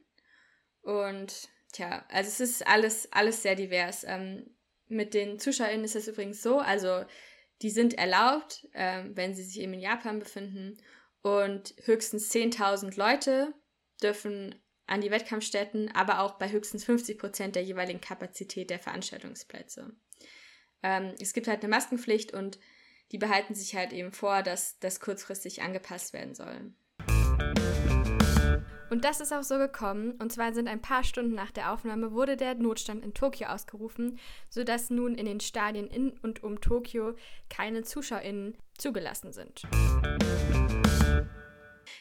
Und 0.82 1.48
tja, 1.72 2.04
also 2.08 2.28
es 2.28 2.40
ist 2.40 2.66
alles, 2.66 3.12
alles 3.12 3.42
sehr 3.42 3.54
divers. 3.54 4.04
Ähm, 4.06 4.54
mit 4.88 5.14
den 5.14 5.38
ZuschauerInnen 5.38 5.84
ist 5.84 5.96
es 5.96 6.08
übrigens 6.08 6.42
so, 6.42 6.58
also 6.60 7.04
die 7.62 7.70
sind 7.70 7.94
erlaubt, 7.94 8.68
ähm, 8.74 9.16
wenn 9.16 9.34
sie 9.34 9.42
sich 9.42 9.60
eben 9.60 9.74
in 9.74 9.80
Japan 9.80 10.18
befinden. 10.18 10.76
Und 11.22 11.74
höchstens 11.84 12.30
10.000 12.30 12.96
Leute 12.96 13.52
dürfen 14.02 14.54
an 14.86 15.00
die 15.00 15.10
Wettkampfstätten, 15.10 15.90
aber 15.94 16.20
auch 16.20 16.38
bei 16.38 16.50
höchstens 16.50 16.84
50 16.84 17.18
Prozent 17.18 17.56
der 17.56 17.64
jeweiligen 17.64 18.00
Kapazität 18.00 18.70
der 18.70 18.78
Veranstaltungsplätze. 18.78 19.96
Ähm, 20.82 21.14
es 21.20 21.32
gibt 21.32 21.48
halt 21.48 21.62
eine 21.62 21.70
Maskenpflicht 21.70 22.32
und 22.32 22.58
die 23.12 23.18
behalten 23.18 23.54
sich 23.54 23.76
halt 23.76 23.92
eben 23.92 24.12
vor, 24.12 24.42
dass 24.42 24.78
das 24.78 25.00
kurzfristig 25.00 25.62
angepasst 25.62 26.12
werden 26.12 26.34
soll. 26.34 26.72
Und 28.88 29.04
das 29.04 29.20
ist 29.20 29.32
auch 29.32 29.42
so 29.42 29.58
gekommen. 29.58 30.12
Und 30.12 30.32
zwar 30.32 30.52
sind 30.52 30.68
ein 30.68 30.80
paar 30.80 31.02
Stunden 31.02 31.34
nach 31.34 31.50
der 31.50 31.72
Aufnahme 31.72 32.12
wurde 32.12 32.36
der 32.36 32.54
Notstand 32.54 33.04
in 33.04 33.14
Tokio 33.14 33.48
ausgerufen, 33.48 34.18
sodass 34.48 34.90
nun 34.90 35.16
in 35.16 35.26
den 35.26 35.40
Stadien 35.40 35.88
in 35.88 36.10
und 36.18 36.42
um 36.44 36.60
Tokio 36.60 37.16
keine 37.50 37.82
ZuschauerInnen 37.82 38.56
zugelassen 38.78 39.32
sind. 39.32 39.62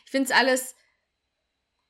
Ich 0.06 0.12
finde 0.12 0.26
es 0.26 0.32
alles 0.32 0.76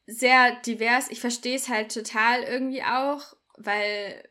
sehr 0.08 0.56
divers. 0.62 1.10
Ich 1.10 1.19
verstehe 1.19 1.56
es 1.56 1.67
halt 1.67 1.93
total 1.93 2.43
irgendwie 2.43 2.84
auch, 2.84 3.36
weil 3.58 4.23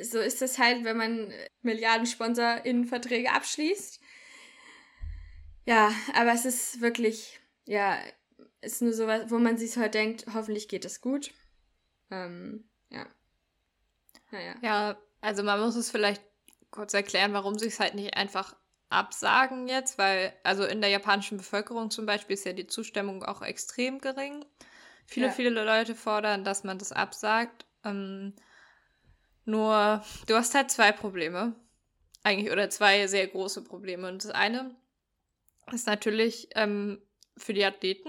so 0.00 0.18
ist 0.18 0.40
es 0.40 0.58
halt, 0.58 0.84
wenn 0.84 0.96
man 0.96 1.32
Milliarden 1.62 2.06
SponsorInnenverträge 2.06 3.32
abschließt. 3.32 4.00
Ja, 5.70 5.92
aber 6.14 6.32
es 6.32 6.46
ist 6.46 6.80
wirklich, 6.80 7.38
ja, 7.64 7.96
ist 8.60 8.82
nur 8.82 8.92
sowas, 8.92 9.30
wo 9.30 9.38
man 9.38 9.56
sich 9.56 9.76
halt 9.76 9.94
denkt, 9.94 10.26
hoffentlich 10.34 10.66
geht 10.66 10.84
es 10.84 11.00
gut. 11.00 11.30
Ähm, 12.10 12.68
ja. 12.88 13.06
Naja. 14.32 14.56
Ja, 14.62 14.98
also 15.20 15.44
man 15.44 15.60
muss 15.60 15.76
es 15.76 15.88
vielleicht 15.88 16.24
kurz 16.72 16.92
erklären, 16.92 17.34
warum 17.34 17.56
sie 17.56 17.68
es 17.68 17.78
halt 17.78 17.94
nicht 17.94 18.16
einfach 18.16 18.56
absagen 18.88 19.68
jetzt, 19.68 19.96
weil, 19.96 20.32
also 20.42 20.64
in 20.64 20.80
der 20.80 20.90
japanischen 20.90 21.38
Bevölkerung 21.38 21.92
zum 21.92 22.04
Beispiel 22.04 22.34
ist 22.34 22.44
ja 22.44 22.52
die 22.52 22.66
Zustimmung 22.66 23.22
auch 23.22 23.40
extrem 23.40 24.00
gering. 24.00 24.44
Viele, 25.06 25.26
ja. 25.26 25.32
viele 25.32 25.50
Leute 25.50 25.94
fordern, 25.94 26.42
dass 26.42 26.64
man 26.64 26.78
das 26.78 26.90
absagt. 26.90 27.64
Ähm, 27.84 28.34
nur, 29.44 30.02
du 30.26 30.34
hast 30.34 30.52
halt 30.52 30.72
zwei 30.72 30.90
Probleme. 30.90 31.54
Eigentlich, 32.24 32.50
oder 32.50 32.70
zwei 32.70 33.06
sehr 33.06 33.28
große 33.28 33.62
Probleme. 33.62 34.08
Und 34.08 34.24
das 34.24 34.32
eine 34.32 34.74
ist 35.72 35.86
natürlich 35.86 36.48
ähm, 36.54 37.00
für 37.36 37.54
die 37.54 37.64
Athleten. 37.64 38.08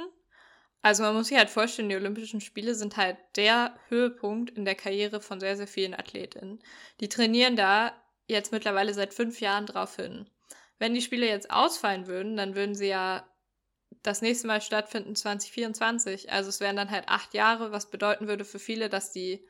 Also 0.81 1.03
man 1.03 1.15
muss 1.15 1.27
sich 1.27 1.37
halt 1.37 1.49
vorstellen, 1.49 1.89
die 1.89 1.95
Olympischen 1.95 2.41
Spiele 2.41 2.73
sind 2.75 2.97
halt 2.97 3.17
der 3.35 3.75
Höhepunkt 3.89 4.49
in 4.51 4.65
der 4.65 4.75
Karriere 4.75 5.21
von 5.21 5.39
sehr, 5.39 5.55
sehr 5.55 5.67
vielen 5.67 5.93
Athletinnen. 5.93 6.59
Die 6.99 7.09
trainieren 7.09 7.55
da 7.55 7.93
jetzt 8.27 8.51
mittlerweile 8.51 8.93
seit 8.93 9.13
fünf 9.13 9.41
Jahren 9.41 9.65
drauf 9.65 9.95
hin. 9.97 10.29
wenn 10.79 10.95
die 10.95 11.01
Spiele 11.01 11.27
jetzt 11.27 11.51
ausfallen 11.51 12.07
würden, 12.07 12.35
dann 12.37 12.55
würden 12.55 12.73
sie 12.73 12.87
ja 12.87 13.27
das 14.01 14.21
nächste 14.23 14.47
Mal 14.47 14.61
stattfinden 14.61 15.15
2024. 15.15 16.31
Also 16.31 16.49
es 16.49 16.59
wären 16.59 16.75
dann 16.75 16.89
halt 16.89 17.07
acht 17.07 17.35
Jahre, 17.35 17.71
was 17.71 17.91
bedeuten 17.91 18.27
würde 18.27 18.45
für 18.45 18.57
viele, 18.59 18.89
dass 18.89 19.11
die 19.11 19.47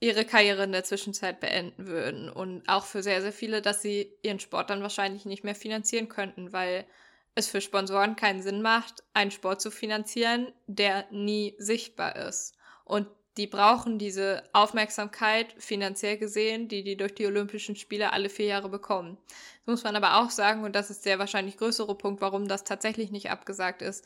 ihre 0.00 0.24
Karriere 0.24 0.64
in 0.64 0.72
der 0.72 0.84
Zwischenzeit 0.84 1.40
beenden 1.40 1.86
würden. 1.86 2.30
Und 2.30 2.66
auch 2.68 2.84
für 2.84 3.02
sehr, 3.02 3.20
sehr 3.20 3.32
viele, 3.32 3.62
dass 3.62 3.82
sie 3.82 4.12
ihren 4.22 4.40
Sport 4.40 4.70
dann 4.70 4.82
wahrscheinlich 4.82 5.26
nicht 5.26 5.44
mehr 5.44 5.54
finanzieren 5.54 6.08
könnten, 6.08 6.52
weil 6.52 6.86
es 7.34 7.48
für 7.48 7.60
Sponsoren 7.60 8.16
keinen 8.16 8.42
Sinn 8.42 8.62
macht, 8.62 9.04
einen 9.12 9.30
Sport 9.30 9.60
zu 9.60 9.70
finanzieren, 9.70 10.52
der 10.66 11.06
nie 11.10 11.54
sichtbar 11.58 12.16
ist. 12.16 12.54
Und 12.84 13.06
die 13.36 13.46
brauchen 13.46 13.98
diese 13.98 14.42
Aufmerksamkeit 14.52 15.54
finanziell 15.58 16.18
gesehen, 16.18 16.68
die 16.68 16.82
die 16.82 16.96
durch 16.96 17.14
die 17.14 17.26
Olympischen 17.26 17.76
Spiele 17.76 18.12
alle 18.12 18.28
vier 18.28 18.46
Jahre 18.46 18.68
bekommen. 18.68 19.18
Das 19.64 19.72
muss 19.72 19.84
man 19.84 19.96
aber 19.96 20.16
auch 20.16 20.30
sagen, 20.30 20.64
und 20.64 20.74
das 20.74 20.90
ist 20.90 21.06
der 21.06 21.18
wahrscheinlich 21.18 21.56
größere 21.56 21.94
Punkt, 21.94 22.20
warum 22.20 22.48
das 22.48 22.64
tatsächlich 22.64 23.10
nicht 23.12 23.30
abgesagt 23.30 23.82
ist, 23.82 24.04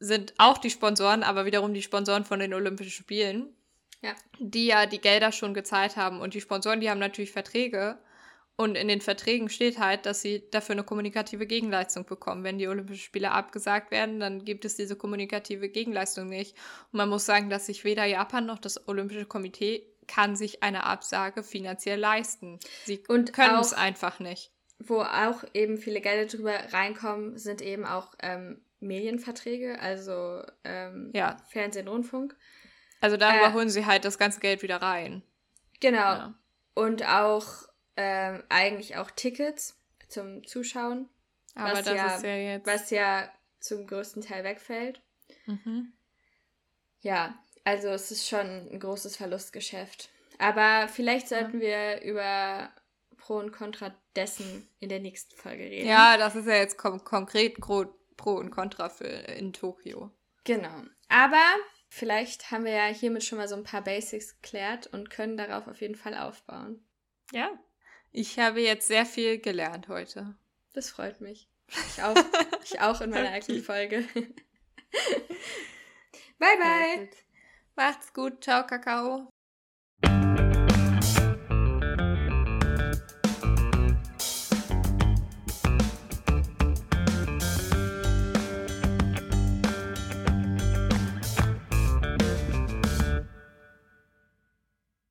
sind 0.00 0.34
auch 0.38 0.58
die 0.58 0.70
Sponsoren, 0.70 1.22
aber 1.22 1.44
wiederum 1.44 1.74
die 1.74 1.82
Sponsoren 1.82 2.24
von 2.24 2.40
den 2.40 2.54
Olympischen 2.54 2.90
Spielen, 2.90 3.54
ja. 4.02 4.14
die 4.38 4.66
ja 4.66 4.86
die 4.86 5.00
Gelder 5.00 5.32
schon 5.32 5.54
gezahlt 5.54 5.96
haben. 5.96 6.20
Und 6.20 6.34
die 6.34 6.40
Sponsoren, 6.40 6.80
die 6.80 6.90
haben 6.90 7.00
natürlich 7.00 7.32
Verträge 7.32 7.98
und 8.60 8.74
in 8.74 8.88
den 8.88 9.00
Verträgen 9.00 9.48
steht 9.48 9.78
halt, 9.78 10.04
dass 10.04 10.20
sie 10.20 10.42
dafür 10.50 10.72
eine 10.72 10.82
kommunikative 10.82 11.46
Gegenleistung 11.46 12.04
bekommen. 12.04 12.42
Wenn 12.42 12.58
die 12.58 12.66
Olympischen 12.66 13.04
Spiele 13.04 13.30
abgesagt 13.30 13.92
werden, 13.92 14.18
dann 14.18 14.44
gibt 14.44 14.64
es 14.64 14.74
diese 14.74 14.96
kommunikative 14.96 15.68
Gegenleistung 15.68 16.26
nicht. 16.28 16.56
Und 16.90 16.96
man 16.96 17.08
muss 17.08 17.24
sagen, 17.24 17.50
dass 17.50 17.66
sich 17.66 17.84
weder 17.84 18.04
Japan 18.04 18.46
noch 18.46 18.58
das 18.58 18.88
Olympische 18.88 19.26
Komitee 19.26 19.86
kann 20.08 20.34
sich 20.34 20.64
eine 20.64 20.82
Absage 20.82 21.44
finanziell 21.44 22.00
leisten. 22.00 22.58
Sie 22.84 23.00
Und 23.06 23.32
können 23.32 23.60
es 23.60 23.74
einfach 23.74 24.18
nicht. 24.18 24.50
Wo 24.80 25.02
auch 25.02 25.44
eben 25.54 25.78
viele 25.78 26.00
Gelder 26.00 26.26
drüber 26.26 26.54
reinkommen, 26.72 27.38
sind 27.38 27.62
eben 27.62 27.84
auch 27.84 28.14
ähm, 28.20 28.60
Medienverträge, 28.80 29.78
also 29.78 30.42
ähm, 30.64 31.12
Ja. 31.14 31.36
Fernsehen, 31.48 31.86
Rundfunk. 31.86 32.36
Also 33.00 33.16
darüber 33.16 33.48
Äh, 33.48 33.52
holen 33.52 33.68
sie 33.70 33.86
halt 33.86 34.04
das 34.04 34.18
ganze 34.18 34.40
Geld 34.40 34.62
wieder 34.62 34.82
rein. 34.82 35.22
Genau. 35.80 35.98
Ja. 35.98 36.34
Und 36.74 37.06
auch 37.06 37.46
ähm, 37.96 38.42
eigentlich 38.48 38.96
auch 38.96 39.10
Tickets 39.10 39.76
zum 40.08 40.46
Zuschauen, 40.46 41.08
Aber 41.54 41.72
Was 41.72 41.84
das 41.84 41.94
ja- 41.96 42.14
ist 42.16 42.22
ja 42.24 42.36
jetzt. 42.36 42.66
was 42.66 42.90
ja 42.90 43.28
zum 43.60 43.86
größten 43.86 44.22
Teil 44.22 44.44
wegfällt. 44.44 45.00
Mhm. 45.46 45.92
Ja, 47.00 47.38
also 47.64 47.88
es 47.88 48.10
ist 48.10 48.28
schon 48.28 48.46
ein 48.70 48.80
großes 48.80 49.16
Verlustgeschäft. 49.16 50.10
Aber 50.38 50.88
vielleicht 50.88 51.28
sollten 51.28 51.60
wir 51.60 52.00
über 52.02 52.70
Pro 53.16 53.38
und 53.38 53.50
Contra 53.52 53.92
dessen 54.14 54.68
in 54.78 54.88
der 54.88 55.00
nächsten 55.00 55.36
Folge 55.36 55.64
reden. 55.64 55.88
Ja, 55.88 56.16
das 56.16 56.36
ist 56.36 56.46
ja 56.46 56.54
jetzt 56.54 56.78
kon 56.78 57.02
konkret 57.04 57.56
Pro, 57.60 57.86
Pro 58.16 58.34
und 58.34 58.50
Contra 58.50 58.88
für 58.88 59.04
in 59.06 59.52
Tokio. 59.52 60.10
Genau. 60.44 60.82
Aber 61.08 61.42
vielleicht 61.88 62.50
haben 62.50 62.64
wir 62.64 62.72
ja 62.72 62.86
hiermit 62.86 63.24
schon 63.24 63.38
mal 63.38 63.48
so 63.48 63.56
ein 63.56 63.64
paar 63.64 63.82
Basics 63.82 64.40
geklärt 64.40 64.86
und 64.88 65.10
können 65.10 65.36
darauf 65.36 65.66
auf 65.66 65.80
jeden 65.80 65.96
Fall 65.96 66.14
aufbauen. 66.14 66.84
Ja. 67.32 67.50
Ich 68.10 68.38
habe 68.38 68.60
jetzt 68.60 68.88
sehr 68.88 69.04
viel 69.06 69.38
gelernt 69.38 69.88
heute. 69.88 70.36
Das 70.72 70.90
freut 70.90 71.20
mich. 71.20 71.48
Ich 71.68 72.02
auch. 72.02 72.14
ich 72.64 72.80
auch 72.80 73.00
in 73.00 73.10
meiner 73.10 73.30
eigenen 73.30 73.62
Folge. 73.62 74.04
bye, 76.38 76.56
bye. 76.56 77.08
Macht's 77.76 78.12
gut. 78.12 78.42
Ciao, 78.42 78.66
Kakao. 78.66 79.30